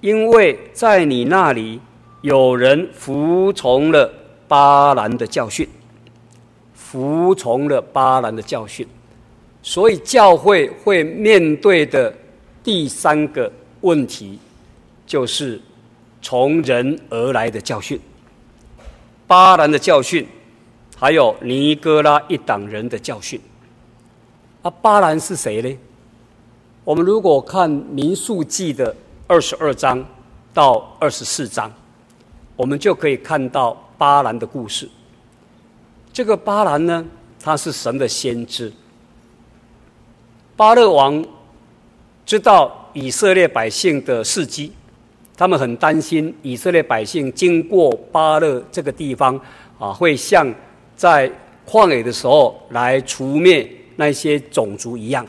[0.00, 1.80] 因为在你那里
[2.22, 4.12] 有人服从了
[4.48, 5.68] 巴兰的教训。
[6.92, 8.86] 服从了巴兰的教训，
[9.62, 12.14] 所以教会会面对的
[12.62, 13.50] 第三个
[13.80, 14.38] 问题，
[15.06, 15.58] 就是
[16.20, 17.98] 从人而来的教训。
[19.26, 20.28] 巴兰的教训，
[20.94, 23.40] 还有尼哥拉一党人的教训。
[24.60, 25.74] 啊，巴兰是谁呢？
[26.84, 28.94] 我们如果看民数记的
[29.26, 30.04] 二十二章
[30.52, 31.72] 到二十四章，
[32.54, 34.86] 我们就可以看到巴兰的故事。
[36.12, 37.04] 这个巴兰呢，
[37.42, 38.70] 他是神的先知。
[40.54, 41.24] 巴勒王
[42.26, 44.72] 知道以色列百姓的事迹，
[45.34, 49.40] 他们很担心以色列百姓经过巴勒这个地方
[49.78, 50.52] 啊，会像
[50.94, 51.30] 在
[51.66, 55.26] 旷野的时候来除灭那些种族一样。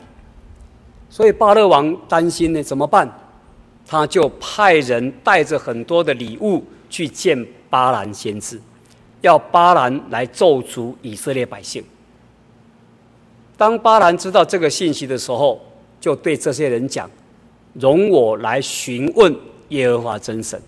[1.08, 3.10] 所以巴勒王担心呢，怎么办？
[3.86, 8.60] 他就派人带着很多的礼物去见巴兰先知。
[9.24, 11.82] 要巴兰来咒诅以色列百姓。
[13.56, 15.58] 当巴兰知道这个信息的时候，
[15.98, 17.10] 就对这些人讲
[17.72, 19.34] ：“容我来询问
[19.70, 20.60] 耶和华真神。”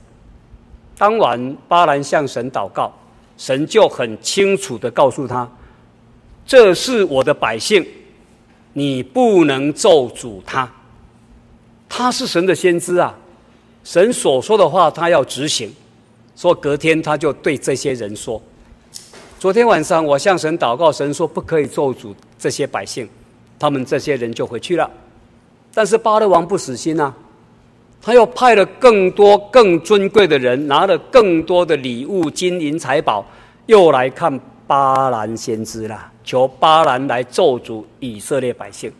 [0.97, 2.91] 当晚，巴兰向神祷告，
[3.37, 5.47] 神就很清楚地告诉他
[6.47, 7.87] ：“这是我的百姓，
[8.73, 10.67] 你不能咒诅他。”
[11.91, 13.15] 他是神的先知啊，
[13.85, 15.71] 神所说的话他要执行，
[16.37, 18.41] 说隔天他就对这些人说。
[19.39, 23.09] 昨天晚上我向神祷告，神说不可以咒诅这些百姓，
[23.59, 24.91] 他们这些人就回去了。
[25.75, 27.15] 但是巴勒王不死心啊，
[28.01, 33.25] 他又派了更多更尊贵的人，拿了更多的礼物、金银财宝，
[33.67, 38.91] 又来看巴兰先知了，求巴兰来咒诅以色列百姓。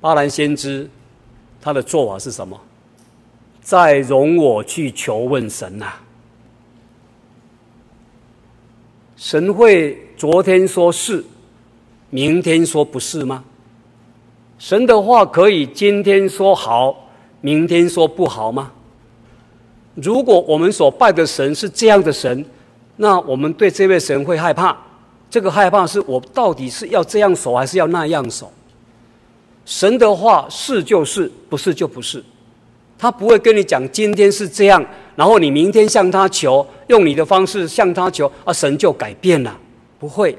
[0.00, 0.88] 巴兰先知
[1.60, 2.58] 他的做法是什么？
[3.68, 5.92] 再容我去求问神呐、
[9.14, 11.22] 神会昨天说是，
[12.08, 13.44] 明天说不是吗？
[14.58, 17.10] 神的话可以今天说好，
[17.42, 18.72] 明天说不好吗？
[19.96, 22.42] 如果我们所拜的神是这样的神，
[22.96, 24.74] 那我们对这位神会害怕。
[25.28, 28.50] 这个害怕是我到底是要这样守，还是要那样守？
[29.66, 32.24] 神的话是就是，不是就不是。
[32.98, 34.84] 他不会跟你讲今天是这样。
[35.14, 39.58] 然后你明天向他求，用你的方式向他求，啊，神就改变了，
[39.98, 40.36] 不会。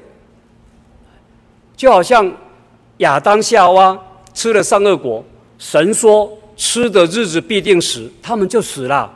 [1.76, 2.30] 就好像
[2.98, 3.98] 亚当夏娃
[4.32, 5.24] 吃了善恶果，
[5.58, 9.10] 神说吃的日子必定死，他们就死了，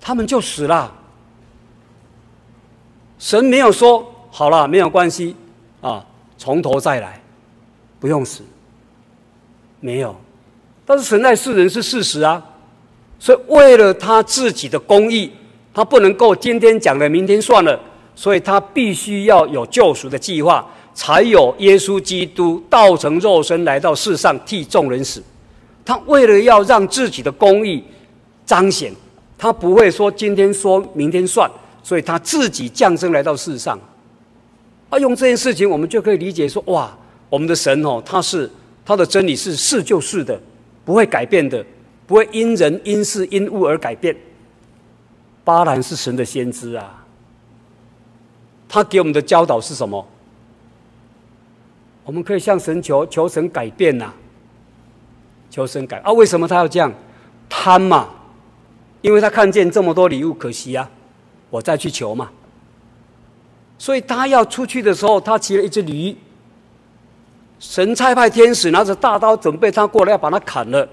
[0.00, 0.94] 他们就死了。
[3.18, 5.34] 神没有说好了，没有关系，
[5.80, 6.06] 啊，
[6.36, 7.20] 从头再来，
[7.98, 8.44] 不用死，
[9.80, 10.14] 没有。
[10.88, 12.42] 但是神爱世人是事实啊。
[13.18, 15.30] 所以，为了他自己的公义，
[15.74, 17.78] 他不能够今天讲了，明天算了。
[18.14, 25.22] 所以他必须要有救赎的计划，才有耶稣基督道成肉身来到世上替众人死。
[25.84, 27.84] 他为了要让自己的公义
[28.46, 28.92] 彰显，
[29.36, 31.48] 他不会说今天说明天算，
[31.82, 33.78] 所以他自己降生来到世上。
[34.90, 36.90] 啊，用这件事情，我们就可以理解说：哇，
[37.28, 38.50] 我们的神哦，他是
[38.84, 40.40] 他的真理是是就是的，
[40.88, 41.62] 不会改变的。
[42.06, 44.16] 不会因人因事因物而改变。
[45.44, 47.04] 巴兰是神的先知啊，
[48.66, 50.08] 他给我们的教导是什么？
[52.04, 54.10] 我们可以向神求，求神改变呐、
[55.50, 56.10] 求神改啊？
[56.12, 56.90] 为什么他要这样？
[57.50, 58.08] 贪嘛，
[59.02, 60.90] 因为他看见这么多礼物，可惜啊，
[61.50, 62.30] 我再去求嘛。
[63.76, 66.16] 所以他要出去的时候，他骑了一只驴，
[67.58, 70.88] 神差派天使拿着大刀，准备他过来要把他砍了。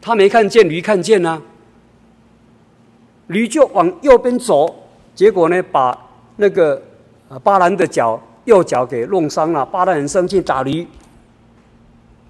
[0.00, 1.40] 他没看见，驴看见啊，
[3.28, 4.74] 驴就往右边走，
[5.14, 5.96] 结果呢，把
[6.36, 6.80] 那个
[7.42, 9.64] 巴兰的脚右脚给弄伤了。
[9.66, 10.86] 巴兰很生气，打驴，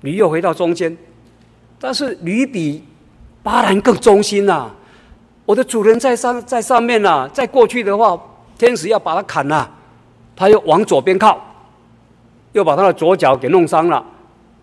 [0.00, 0.96] 驴又回到中间，
[1.78, 2.84] 但是驴比
[3.42, 4.70] 巴兰更忠心呐、
[5.44, 8.20] 我的主人在上，在上面呐、再过去的话，
[8.58, 9.70] 天使要把他砍了，
[10.34, 11.38] 他又往左边靠，
[12.52, 14.04] 又把他的左脚给弄伤了。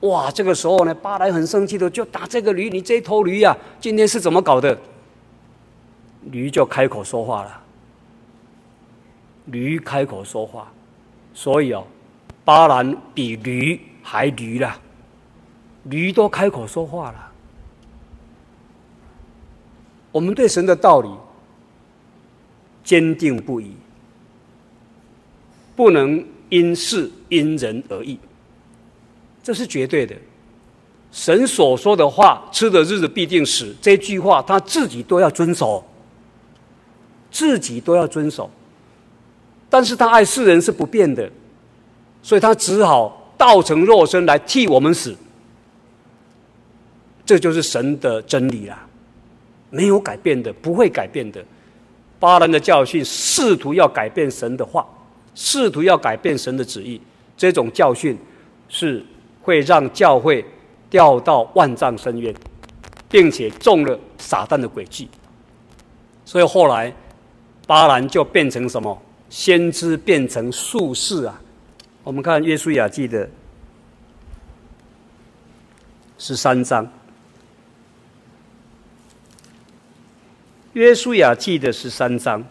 [0.02, 4.78] 哇，这个时候呢，巴兰很生气的就打这个驴，你这头驴呀、今天是怎么搞的？
[6.32, 7.62] 驴就开口说话了。
[9.46, 10.72] 驴开口说话，
[11.34, 11.86] 所以哦，
[12.44, 14.76] 巴兰比驴还驴了，
[15.84, 17.32] 驴都开口说话了。
[20.12, 21.10] 我们对神的道理
[22.84, 23.76] 坚定不移，
[25.76, 28.18] 不能因事因人而异。
[29.44, 30.16] 这是绝对的，
[31.12, 33.76] 神所说的话，吃的日子必定死。
[33.82, 35.84] 这句话他自己都要遵守，
[37.30, 38.50] 自己都要遵守。
[39.70, 41.30] 但是他爱世人是不变的，
[42.24, 45.14] 所以他只好道成肉身来替我们死。
[47.26, 48.88] 这就是神的真理啦，
[49.70, 51.44] 没有改变的，不会改变的。
[52.20, 54.88] 巴兰的教训试图要改变神的话，
[55.36, 57.00] 试图要改变神的旨意，
[57.38, 58.18] 这种教训
[58.68, 59.06] 是。
[59.46, 60.44] 会让教会
[60.90, 62.34] 掉到万丈深渊，
[63.08, 65.08] 并且中了撒旦的诡计。
[66.26, 66.92] 所以后来
[67.68, 69.00] 巴兰就变成什么？
[69.30, 71.40] 先知变成术士啊！
[72.04, 73.30] 我们看约书亚记的
[76.18, 76.92] 十三章，
[80.74, 82.44] 约书亚记的十三章，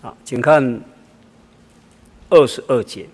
[0.00, 0.80] 好，请看
[2.28, 3.06] 二十二节。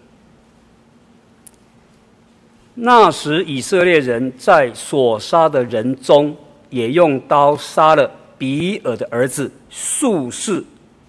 [2.74, 6.36] 那时，以色列人在所杀的人中，
[6.70, 10.62] 也用刀杀了比尔的儿子术士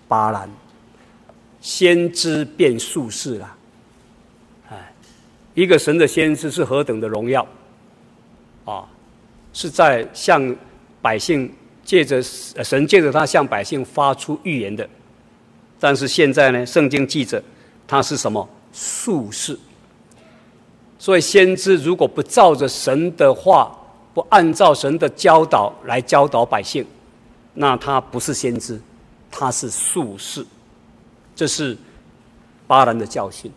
[0.07, 0.49] 巴兰。
[1.59, 3.55] 先知变术士了，
[4.69, 4.93] 哎，
[5.53, 7.45] 一个神的先知是何等的荣耀
[8.63, 8.85] 啊！
[9.51, 10.55] 是在向
[11.01, 11.51] 百姓
[11.83, 14.87] 借着神借着他向百姓发出预言的。
[15.79, 17.41] 但是现在呢，圣经记着
[17.87, 19.57] 他是什么术士？
[20.99, 23.71] 所以先知如果不照着神的话，
[24.13, 26.85] 不按照神的教导来教导百姓，
[27.53, 28.81] 那他不是先知，
[29.29, 30.45] 他是术士。
[31.35, 31.77] 这是
[32.65, 33.51] 巴兰的教训。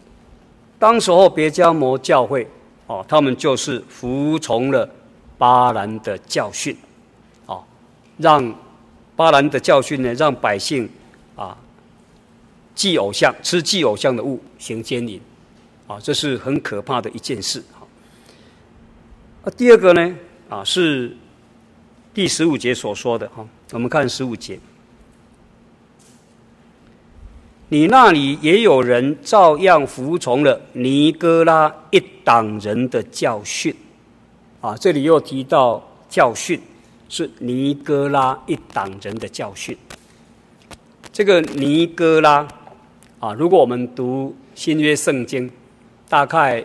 [0.78, 2.46] 当时候别迦摩教会
[2.86, 4.88] 哦，他们就是服从了
[5.38, 6.76] 巴兰的教训，
[7.46, 7.64] 哦，
[8.18, 8.54] 让
[9.16, 10.86] 巴兰的教训呢，让百姓
[11.36, 11.56] 啊
[12.80, 15.20] 祭偶像，吃祭偶像的物，行奸淫，
[15.86, 17.62] 啊，这是很可怕的一件事。
[19.44, 20.16] 啊，第二个呢，
[20.48, 21.14] 啊是
[22.14, 24.58] 第十五节所说的哈，我们看十五节。
[27.68, 33.76] 你那里也有人照样服从了尼哥拉一党人的教训，
[34.62, 36.58] 啊，这里又提到教训
[37.10, 39.76] 是尼哥拉一党人的教训。
[41.12, 42.48] 这个尼哥拉，
[43.20, 45.48] 啊，如果我们读新约圣经，
[46.08, 46.64] 大概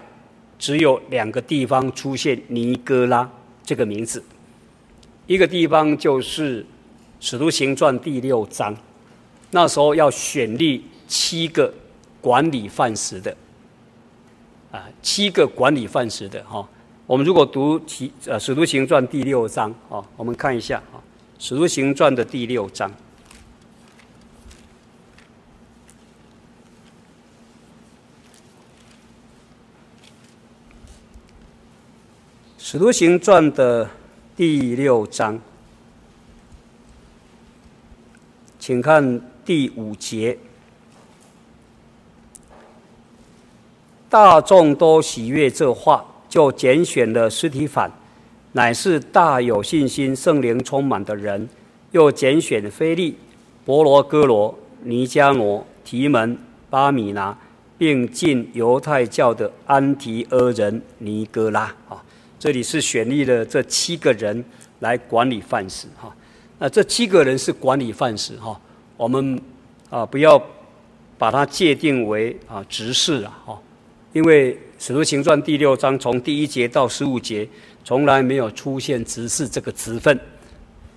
[0.58, 3.30] 只有两个地方出现尼哥拉
[3.64, 4.24] 这个名字，
[5.28, 6.64] 一个地方就是
[7.20, 8.76] 《使徒行传》第六章，
[9.52, 10.84] 那时候要选立。
[11.08, 11.72] 七个
[12.20, 13.38] 管理饭食的，
[14.72, 16.68] 啊，七个管理饭食的哈。
[17.06, 17.80] 我们如果读
[18.26, 20.98] 《呃使徒行传》第六章啊，我们看一下啊，
[21.38, 22.90] 《使徒行传》的第六章，
[32.76, 33.90] 《使徒行传》的
[34.36, 35.40] 第六章，
[38.60, 40.38] 请看第五节。
[44.10, 47.90] 大众都喜悦这话，就拣选了司提反，
[48.52, 51.48] 乃是大有信心、圣灵充满的人；
[51.92, 53.16] 又拣选菲利、
[53.64, 56.38] 伯罗哥罗、尼迦罗、提门、
[56.70, 57.38] 巴米拿，
[57.78, 61.74] 并进犹太教的安提阿人尼哥拉。
[61.88, 62.04] 啊，
[62.46, 64.46] 这里是选立了这七个人
[64.78, 65.88] 来管理饭食。
[66.00, 66.16] 哈，
[66.60, 68.36] 那这七个人是管理饭食。
[68.36, 68.62] 哈，
[68.96, 69.42] 我们
[69.90, 70.40] 啊不要
[71.18, 73.42] 把它界定为啊执事啊。
[73.48, 73.60] 哈。
[74.14, 77.50] 因为《使徒行传》第六章从第一节到十五节，
[77.84, 80.16] 从来没有出现执事这个职分，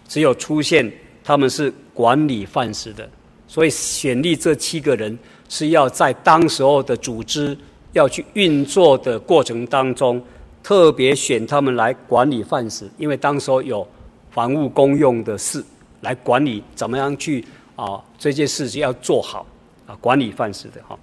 [0.07, 0.93] 只有出现
[1.25, 3.09] 他们是管理饭食的，
[3.47, 5.19] 所以选立这七个人
[5.49, 7.57] 是要在当时候的组织
[7.95, 10.23] 要去运作的过程当中，
[10.69, 13.89] 特别选他们来管理饭食，因为当时候有
[14.31, 15.64] 房屋公用的事
[16.03, 17.43] 来管理，怎么样去
[17.75, 19.47] 啊这件事情要做好
[19.87, 20.95] 啊管理饭食的哈。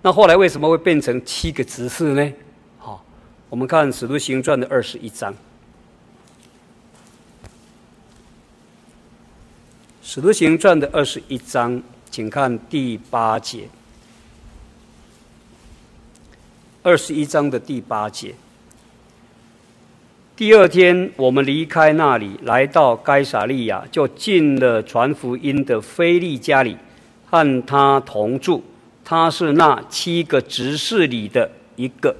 [0.00, 2.32] 那后来为什么会变成七个执事呢？
[2.78, 3.04] 好，
[3.50, 5.30] 我们看《使徒行传》的二十一章，
[10.02, 13.68] 《使徒行传》的二十一章，请看第八节。
[16.82, 18.34] 二十一章的第八节。
[20.40, 26.74] 第二天，我们离开那里，来到该撒利亚，就进了传福音的腓利家里，
[27.26, 28.64] 和他同住。
[29.04, 32.16] 他是那七个执事里的一个，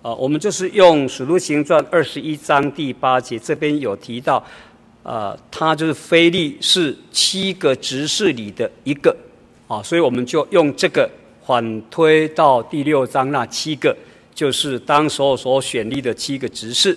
[0.00, 4.42] 啊，我们就是用《使徒行传》二十一章第八节，这边有提到，
[5.02, 9.14] 啊，他就是腓利是七个执事里的一个，
[9.68, 11.06] 啊，所以我们就用这个
[11.46, 13.94] 反推到第六章那七个，
[14.34, 16.96] 就是当时候所选立的七个执事，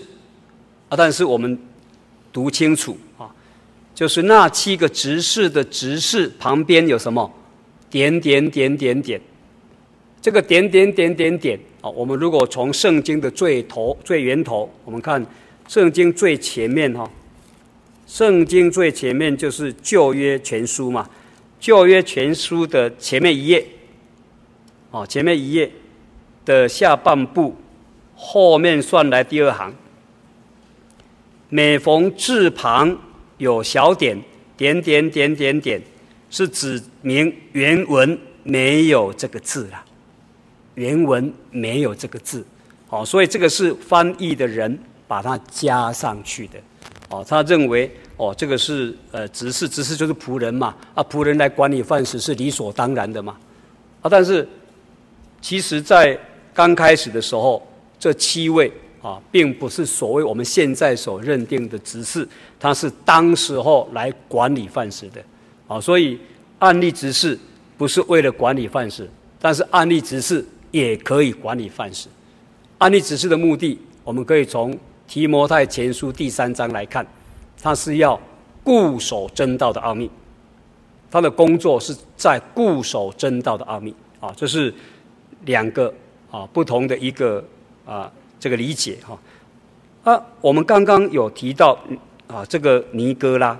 [0.89, 1.57] 啊，但是我们
[2.31, 3.29] 读清楚啊，
[3.93, 7.31] 就是那七个执事的执事旁边有什么？
[7.89, 9.21] 点点点点点，
[10.21, 15.25] 这个点点点点点啊，我们如果从圣经的最头最源头，我们看
[15.67, 17.09] 圣经最前面哈，
[18.05, 21.09] 圣经最前面就是旧约全书嘛，
[21.59, 23.65] 旧约全书的前面一页，
[24.91, 25.71] 哦，前面一页
[26.43, 27.55] 的下半部，
[28.15, 29.73] 后面算来第二行，
[31.49, 32.97] 每逢字旁
[33.37, 34.21] 有小点，
[34.55, 35.81] 点点点点点。
[36.31, 39.81] 是指明原文没有这个字了，
[40.73, 42.45] 原文没有这个字，
[42.89, 44.77] 哦，所以这个是翻译的人
[45.07, 46.59] 把它加上去的，
[47.09, 53.37] 哦，他认为哦，这个是呃执事，执事就是仆人嘛，啊，仆人来管理饭食是理所当然的嘛，
[54.01, 54.45] 啊，但是
[55.39, 56.19] 其实在
[56.53, 57.65] 刚开始的时候，
[57.97, 58.69] 这七位
[59.05, 62.27] 啊，并不是所谓我们现在所认定的执事，
[62.59, 65.21] 他是当时候来管理饭食的。
[65.67, 66.19] 啊，所以
[66.57, 67.37] 案例执事
[67.77, 69.07] 不是为了管理饭食，
[69.39, 72.09] 但是案例执事也可以管理饭食。
[72.79, 74.75] 案例执事的目的，我们可以从
[75.07, 77.05] 提摩太前书第三章来看，
[77.61, 78.19] 他是要
[78.63, 80.09] 固守真道的奥秘，
[81.11, 83.93] 他的工作是在固守真道的奥秘。
[84.19, 84.73] 啊，这是
[85.45, 85.93] 两个
[86.31, 87.43] 啊不同的一个
[87.85, 88.11] 啊
[88.45, 89.17] 这个理解哈。
[90.03, 91.75] 啊，我们刚刚有提到
[92.27, 93.59] 啊，这个尼哥拉，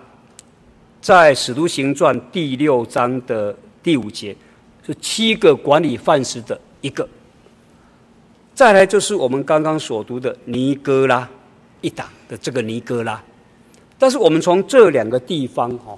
[1.01, 4.35] 在《使徒行传》第六章的第五节，
[4.85, 7.09] 是七个管理饭食的一个。
[8.53, 11.27] 再来就是我们刚刚所读的尼哥拉
[11.81, 13.19] 一党的这个尼哥拉，
[13.97, 15.97] 但是我们从这两个地方哈，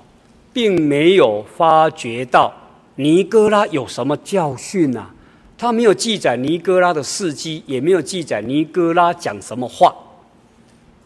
[0.54, 2.54] 并没有发觉到
[2.96, 5.14] 尼哥拉有什么教训呐、啊？
[5.58, 9.96] 他没有记载尼哥拉的事迹，也没有记载尼哥拉讲什么话。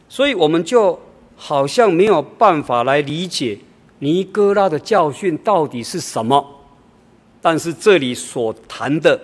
[0.10, 1.00] 所以我们就
[1.38, 3.58] 好像没有办法来理解
[4.00, 6.46] 尼哥拉的教训到底是什么，
[7.42, 9.20] 但是这里所谈的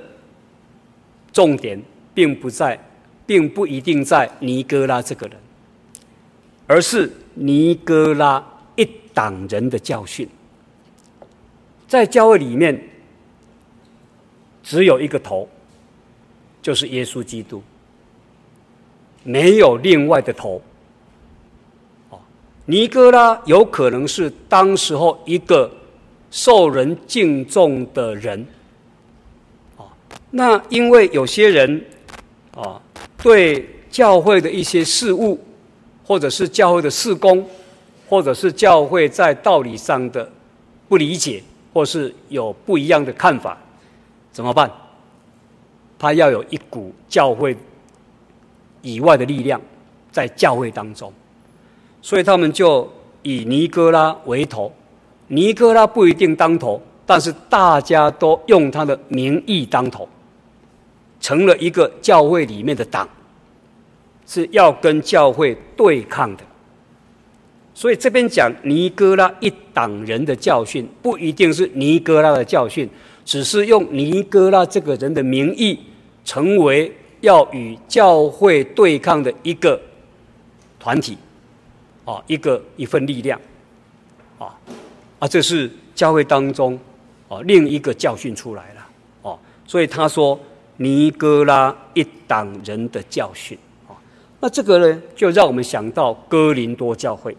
[1.33, 1.81] 重点
[2.13, 2.79] 并不在，
[3.25, 5.37] 并不一定在尼哥拉这个人，
[6.65, 8.41] 而是尼哥拉
[8.77, 10.27] 一党人的教训。
[11.87, 12.81] 在教会里面，
[14.67, 15.47] 只有一个头，
[16.61, 17.63] 就是耶稣基督，
[19.23, 20.61] 没有另外的头。
[22.09, 22.19] 哦
[22.65, 25.71] 尼哥拉有可能是当时候一个
[26.29, 28.45] 受人敬重的人，
[29.77, 29.87] 哦，
[30.31, 31.81] 那因为有些人
[32.53, 32.81] 啊，
[33.23, 35.39] 对教会的一些事务，
[36.05, 37.47] 或者是教会的事工，
[38.09, 40.29] 或者是教会在道理上的
[40.89, 41.41] 不理解，
[41.71, 43.57] 或是有不一样的看法，
[44.37, 44.71] 怎么办？
[45.97, 47.57] 他要有一股教会
[48.83, 49.59] 以外的力量
[50.11, 51.11] 在教会当中。
[52.03, 52.87] 所以他们就
[53.23, 54.71] 以尼哥拉为头，
[55.29, 60.07] 尼哥拉不一定当头，但是大家都用他的名义当头，
[61.19, 63.09] 成了一个教会里面的党，
[64.27, 66.43] 是要跟教会对抗的。
[67.73, 72.87] 所以这边讲尼哥拉一党人的教训，不一定是尼哥拉的教训，
[73.27, 75.77] 只是用尼哥拉这个人的名义，
[76.23, 79.79] 成为要与教会对抗的一个
[80.79, 81.15] 团体。
[82.05, 83.37] 啊，一个一份力量，
[84.39, 84.57] 啊，
[85.19, 86.79] 啊，这是教会当中
[87.27, 88.87] 啊另一个教训出来了，
[89.23, 90.39] 哦，所以他说
[90.77, 93.57] 尼哥拉一党人的教训，
[93.89, 93.91] 啊，
[94.39, 97.35] 那这个呢，就让我们想到哥林多教会，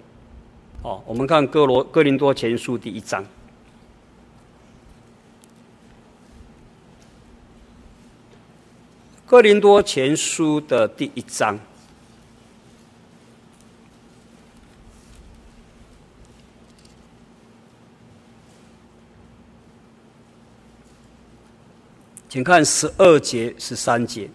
[0.82, 3.24] 哦，我们看哥罗哥林多前书第一章，
[9.28, 11.60] 哥林多前书的第一章。
[22.26, 24.30] 请看十二节、十三节。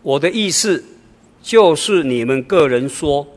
[0.00, 0.82] 我的意思
[1.42, 3.28] 就是，你们个人说，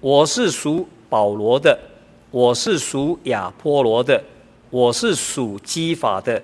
[0.00, 1.78] 我是属保罗的，
[2.32, 4.24] 我是属亚波罗的，
[4.70, 6.42] 我是属基法的，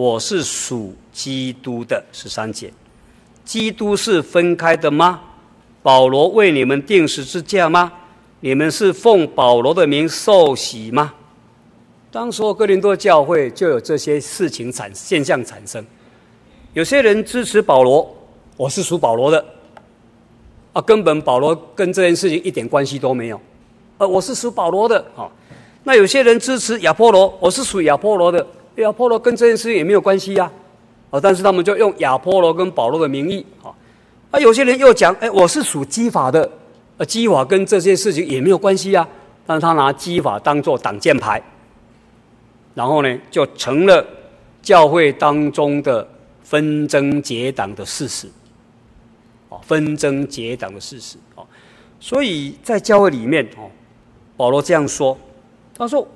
[0.00, 2.02] 我是属基督的。
[2.10, 2.72] 十三节，
[3.44, 5.20] 基督是分开的吗？
[5.82, 7.92] 保罗为你们定十字架吗？
[8.40, 11.12] 你们是奉保罗的名受洗吗？
[12.10, 15.84] 当时哥林多教会就有这些事情产现象产生，
[16.72, 18.10] 有些人支持保罗，
[18.56, 19.44] 我是属保罗的，
[20.72, 23.38] 啊，根本保罗跟这件事情一点关系都没有，
[23.98, 25.28] 呃，我是属保罗的，啊，
[25.84, 28.46] 那有些人支持亚波罗，我是属亚波罗的，
[28.82, 30.50] 亚波罗跟这件事情也没有关系呀，
[31.10, 33.74] 啊，但是他们就用亚波罗跟保罗的名义，啊，
[34.30, 36.50] 啊，有些人又讲，哎，我是属基法的，
[36.98, 39.06] 呃，基法跟这件事情也没有关系呀，
[39.46, 41.42] 但是他拿基法当做挡箭牌。
[42.74, 44.06] 然后呢，就成了
[44.62, 46.06] 教会当中的
[46.44, 48.28] 纷争结党的事实，
[49.48, 51.44] 哦，纷争结党的事实，哦，
[51.98, 53.68] 所以在教会里面，哦，
[54.36, 55.18] 保罗这样说，
[55.76, 56.06] 他说：“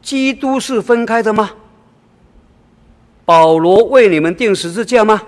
[0.00, 1.50] 基督是分开的吗？
[3.28, 5.20] 保罗为你们定十字架吗？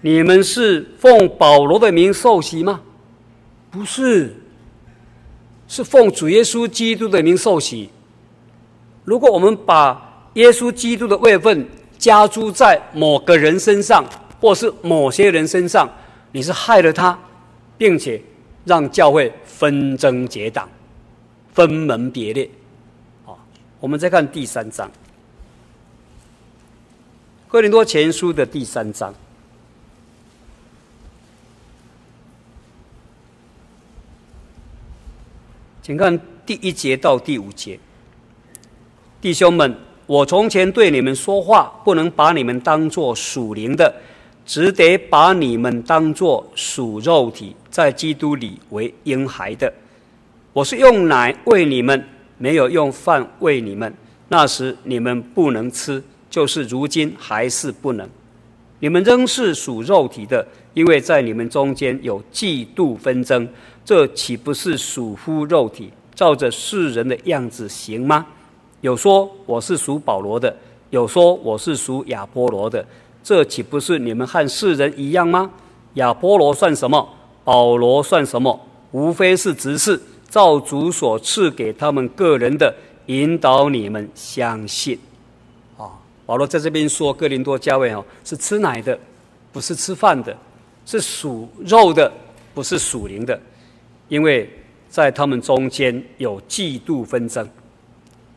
[0.00, 2.80] 你们是奉保罗的名受洗吗？
[3.70, 4.34] 不是，
[5.68, 7.90] 是奉主耶稣基督的名受洗。”
[9.06, 11.64] 如果我们把耶稣基督的位分
[11.96, 14.04] 加诸在某个人身上，
[14.40, 15.88] 或是某些人身上，
[16.32, 17.16] 你是害了他，
[17.78, 18.20] 并且
[18.64, 20.68] 让教会纷争结党、
[21.54, 22.50] 分门别类。
[23.24, 23.38] 好，
[23.78, 24.88] 我们再看第三章，
[27.50, 29.12] 《哥林多前书》的第三章，
[35.82, 37.76] 请看第一节到第五节。
[39.20, 39.76] 弟兄们，
[40.06, 43.92] 我从前对你们说话，不能把你们当作属灵的，
[44.46, 49.74] 只得把你们当作属肉体，在基督里为婴孩的。
[50.52, 53.92] 我是用奶喂你们，没有用饭喂你们。
[54.28, 56.00] 那时你们不能吃，
[56.30, 58.08] 就是如今还是不能，
[58.78, 63.46] 你们仍是属肉体的，因为在你们中间有嫉妒纷争，
[63.84, 68.24] 这岂不是属乎肉体，照着世人的样子行吗？
[68.80, 70.56] 有说我是属保罗的，
[70.90, 72.86] 有说我是属亚波罗的，
[73.22, 75.50] 这岂不是你们和世人一样吗？
[75.94, 77.08] 亚波罗算什么？
[77.42, 78.58] 保罗算什么？
[78.92, 82.72] 无非是执事，照主所赐给他们个人的，
[83.06, 84.96] 引导你们相信。
[86.30, 88.96] 保罗在这边说，哥林多教会哦，是吃奶的，
[89.50, 90.38] 不是吃饭的，
[90.86, 92.08] 是属肉的，
[92.54, 93.36] 不是属灵的，
[94.06, 94.48] 因为
[94.88, 97.44] 在他们中间有嫉妒纷争，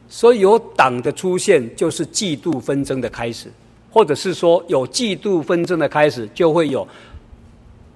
[0.10, 3.52] 所以有党的出现就是嫉妒纷争的开始，
[3.92, 6.88] 或者是说有嫉妒纷争的开始，就会有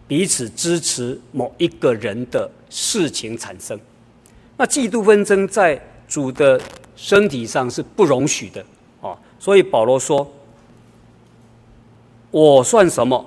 [0.08, 3.76] 彼此支持某一个人的事情产生。
[4.58, 6.62] 那嫉妒纷争在主的
[6.96, 8.64] 身体上是不容许的。
[9.48, 10.30] 所以保罗说
[12.32, 13.26] ：“我算什么？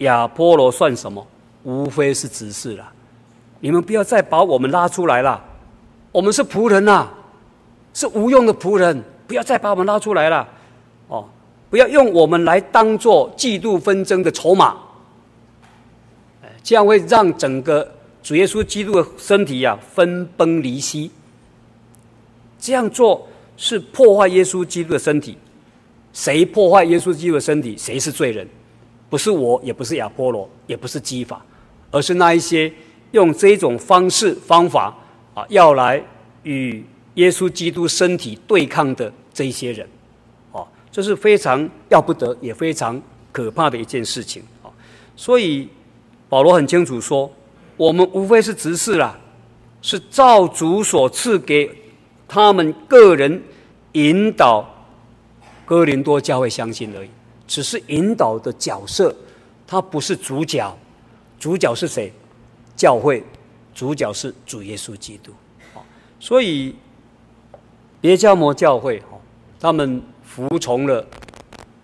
[0.00, 1.26] 亚波罗算什么？
[1.62, 2.92] 无非是执事了。
[3.58, 5.42] 你们不要再把我们拉出来了。
[6.12, 7.08] 我们是仆人呐，
[7.94, 9.02] 是无用的仆人。
[9.26, 10.46] 不要再把我们拉出来了。
[11.08, 11.26] 哦，
[11.70, 14.76] 不要用我们来当做嫉妒纷争的筹码。
[16.62, 17.90] 这样会让整个
[18.22, 21.10] 主耶稣基督的身体呀分崩离析。
[22.60, 25.38] 这样做是破坏耶稣基督的身体。”
[26.12, 28.46] 谁破坏耶稣基督的身体，谁是罪人？
[29.08, 31.44] 不是我，也不是亚波罗，也不是基法，
[31.90, 32.72] 而是那一些
[33.10, 34.96] 用这种方式方法
[35.34, 36.02] 啊，要来
[36.44, 36.84] 与
[37.14, 39.86] 耶稣基督身体对抗的这些人，
[40.50, 43.00] 啊，这是非常要不得，也非常
[43.30, 44.72] 可怕的一件事情啊。
[45.14, 45.68] 所以
[46.28, 47.30] 保罗很清楚说，
[47.76, 49.18] 我们无非是执事啦，
[49.82, 51.70] 是照主所赐给
[52.26, 53.42] 他们个人
[53.92, 54.66] 引导。
[55.72, 57.08] 哥林多教会相信而已，
[57.46, 59.16] 只是引导的角色，
[59.66, 60.70] 他不是主角。
[61.40, 62.12] 主角是谁？
[62.76, 63.24] 教会，
[63.74, 65.32] 主角是主耶稣基督。
[66.20, 66.74] 所以
[68.02, 69.02] 别迦摩教会
[69.58, 71.02] 他们服从了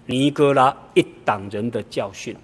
[0.05, 2.37] 尼哥拉一党人的教训，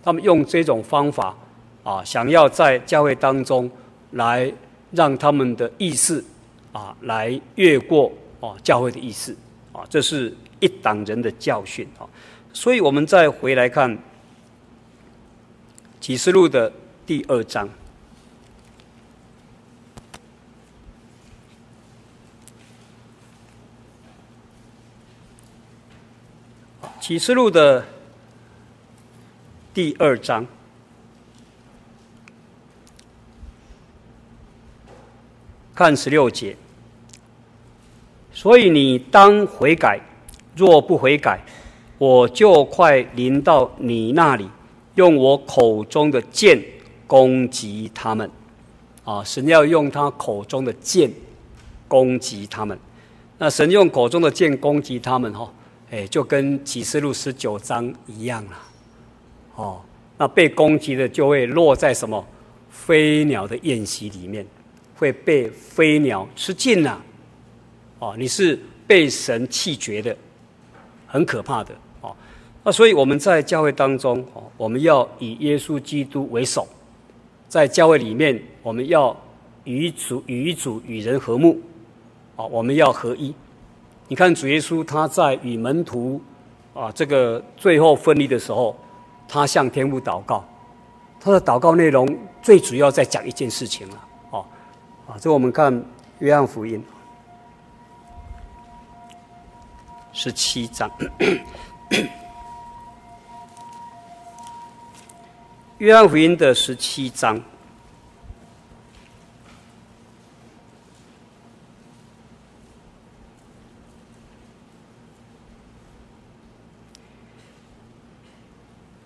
[0.00, 1.36] 他们用这种方法
[1.82, 3.68] 啊，想要在教会当中
[4.12, 4.52] 来
[4.92, 6.24] 让他们的意思
[6.70, 9.36] 啊，来越过啊教会的意思
[9.72, 10.32] 啊，这是。
[10.64, 12.08] 一党人的教训啊，
[12.54, 13.98] 所以我们再回来看
[16.00, 16.72] 启示录的
[17.04, 17.68] 第二章。
[26.98, 27.84] 启示录的
[29.74, 30.46] 第二章，
[35.74, 36.56] 看十六节，
[38.32, 40.00] 所以你当悔改。
[40.56, 41.40] 若不悔改，
[41.98, 44.48] 我就快临到你那里，
[44.94, 46.60] 用我口中的剑
[47.06, 48.30] 攻击他们。
[49.04, 51.10] 啊，神要用他口中的剑
[51.86, 52.78] 攻击他们。
[53.36, 55.52] 那神用口中的剑攻击他们，哈，
[55.90, 58.52] 哎，就跟启示录十九章一样了。
[59.56, 59.80] 哦，
[60.16, 62.24] 那被攻击的就会落在什么
[62.70, 64.46] 飞鸟的宴席里面，
[64.96, 67.02] 会被飞鸟吃尽了。
[67.98, 70.16] 哦，你是被神弃绝的。
[71.14, 72.10] 很可怕的啊！
[72.64, 76.66] 那所以我们在教会当中哦，我们要以耶稣基督为首，
[77.48, 79.16] 在教会里面，我们要
[79.62, 81.60] 与主与主与人和睦
[82.34, 83.32] 啊，我们要合一。
[84.08, 86.20] 你看主耶稣他在与门徒
[86.74, 88.74] 啊这个最后分离的时候，
[89.28, 90.44] 他向天父祷告，
[91.20, 92.08] 他的祷告内容
[92.42, 93.94] 最主要在讲一件事情了
[94.32, 94.42] 啊
[95.06, 95.14] 啊！
[95.20, 95.80] 这我们看
[96.18, 96.82] 约翰福音。
[100.16, 100.88] 十七章，
[105.78, 107.42] 约翰福音的十七章，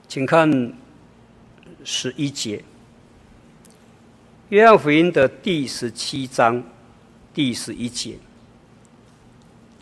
[0.07, 0.75] 请看
[1.85, 2.63] 十一节。
[4.51, 6.63] 约翰福音的第十七章
[7.33, 8.19] 第十一节，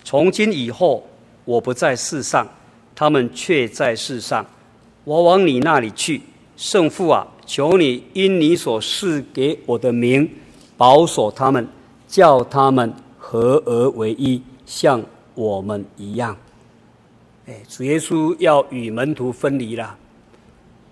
[0.04, 1.04] 从今以后。
[1.47, 2.47] 我不在世上，
[2.94, 4.44] 他们却在世上。
[5.05, 6.20] 我往你那里去，
[6.57, 10.28] 圣父啊，求你因你所赐给我的名，
[10.76, 11.66] 保守他们，
[12.09, 15.01] 叫他们合而为一，像
[15.34, 16.36] 我们一样。
[17.47, 19.97] 哎，主耶稣要与门徒分离了。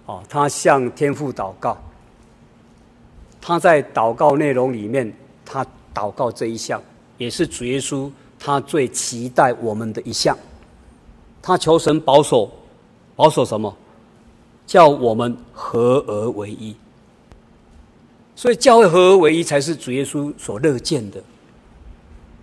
[0.06, 1.76] 哦，他向天父祷告。
[3.40, 5.12] 他在祷告内容里面，
[5.44, 6.80] 他祷告这一项，
[7.18, 8.08] 也是主耶稣。
[8.46, 10.36] 他最期待我们的一项，
[11.40, 12.52] 他求神保守，
[13.16, 13.74] 保守什么？
[14.66, 16.76] 叫我们合而为一。
[18.36, 21.22] 所以教会合而为一才是主耶稣所乐见的。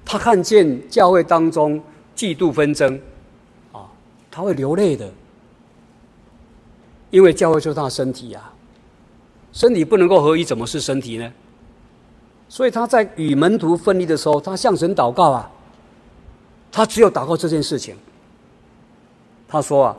[0.04, 1.80] 他看见教会当中
[2.16, 3.00] 嫉妒纷争，
[3.72, 3.86] 啊，
[4.32, 5.08] 他会流泪的，
[7.12, 8.50] 因为教会就是他的身体呀、啊。
[9.54, 11.32] 身体不能够合一，怎么是身体呢？
[12.50, 15.52] 所以他在与门徒分离的时候，他向神祷告啊。
[16.72, 17.96] 他只有祷告这件事情。
[19.48, 19.98] 他说啊：“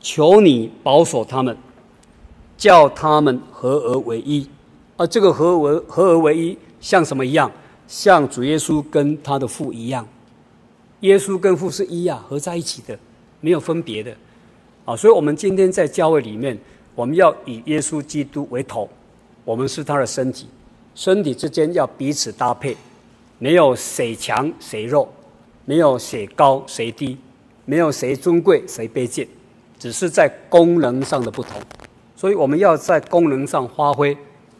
[0.00, 1.56] 求你保守他们，
[2.56, 4.48] 叫他们合而为一。
[4.96, 7.50] 而这个合为合而为一，像什么一样？
[7.86, 10.06] 像主耶稣跟他的父一样。
[11.00, 12.98] 耶稣跟父是一啊，合在一起的，
[13.40, 14.16] 没有分别的。
[14.84, 16.58] 啊，所以我们今天在教会里面。”
[16.98, 18.90] 我们要以耶稣基督为头，
[19.44, 20.48] 我们是他的身体，
[20.96, 22.76] 身体之间要彼此搭配，
[23.38, 25.08] 没有谁强谁弱，
[25.64, 27.16] 没有谁高谁低，
[27.64, 29.26] 没有谁尊贵谁卑贱，
[29.78, 31.60] 只是在功能上的不同。
[32.16, 34.16] 所以我们要在功能上发挥，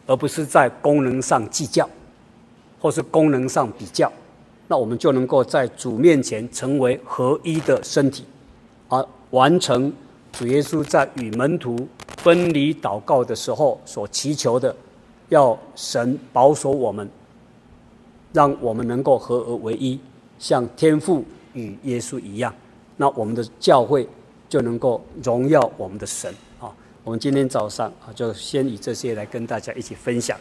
[0.07, 1.89] 而不是在功能上计较，
[2.79, 4.11] 或是功能上比较，
[4.67, 8.23] 那我们就能够在主面前成为合一的身体，
[8.87, 9.91] 而完成
[10.31, 11.87] 主耶稣在与门徒。
[12.17, 14.75] 分离祷告的时候所祈求的，
[15.29, 17.09] 要神保守我们，
[18.31, 19.99] 让我们能够合而为一，
[20.37, 21.23] 像天父
[21.53, 22.53] 与耶稣一样，
[22.97, 24.07] 那我们的教会
[24.47, 26.71] 就能够荣耀我们的神啊！
[27.03, 30.37] 我们今天早上啊，就先以这些来跟大家一起分享。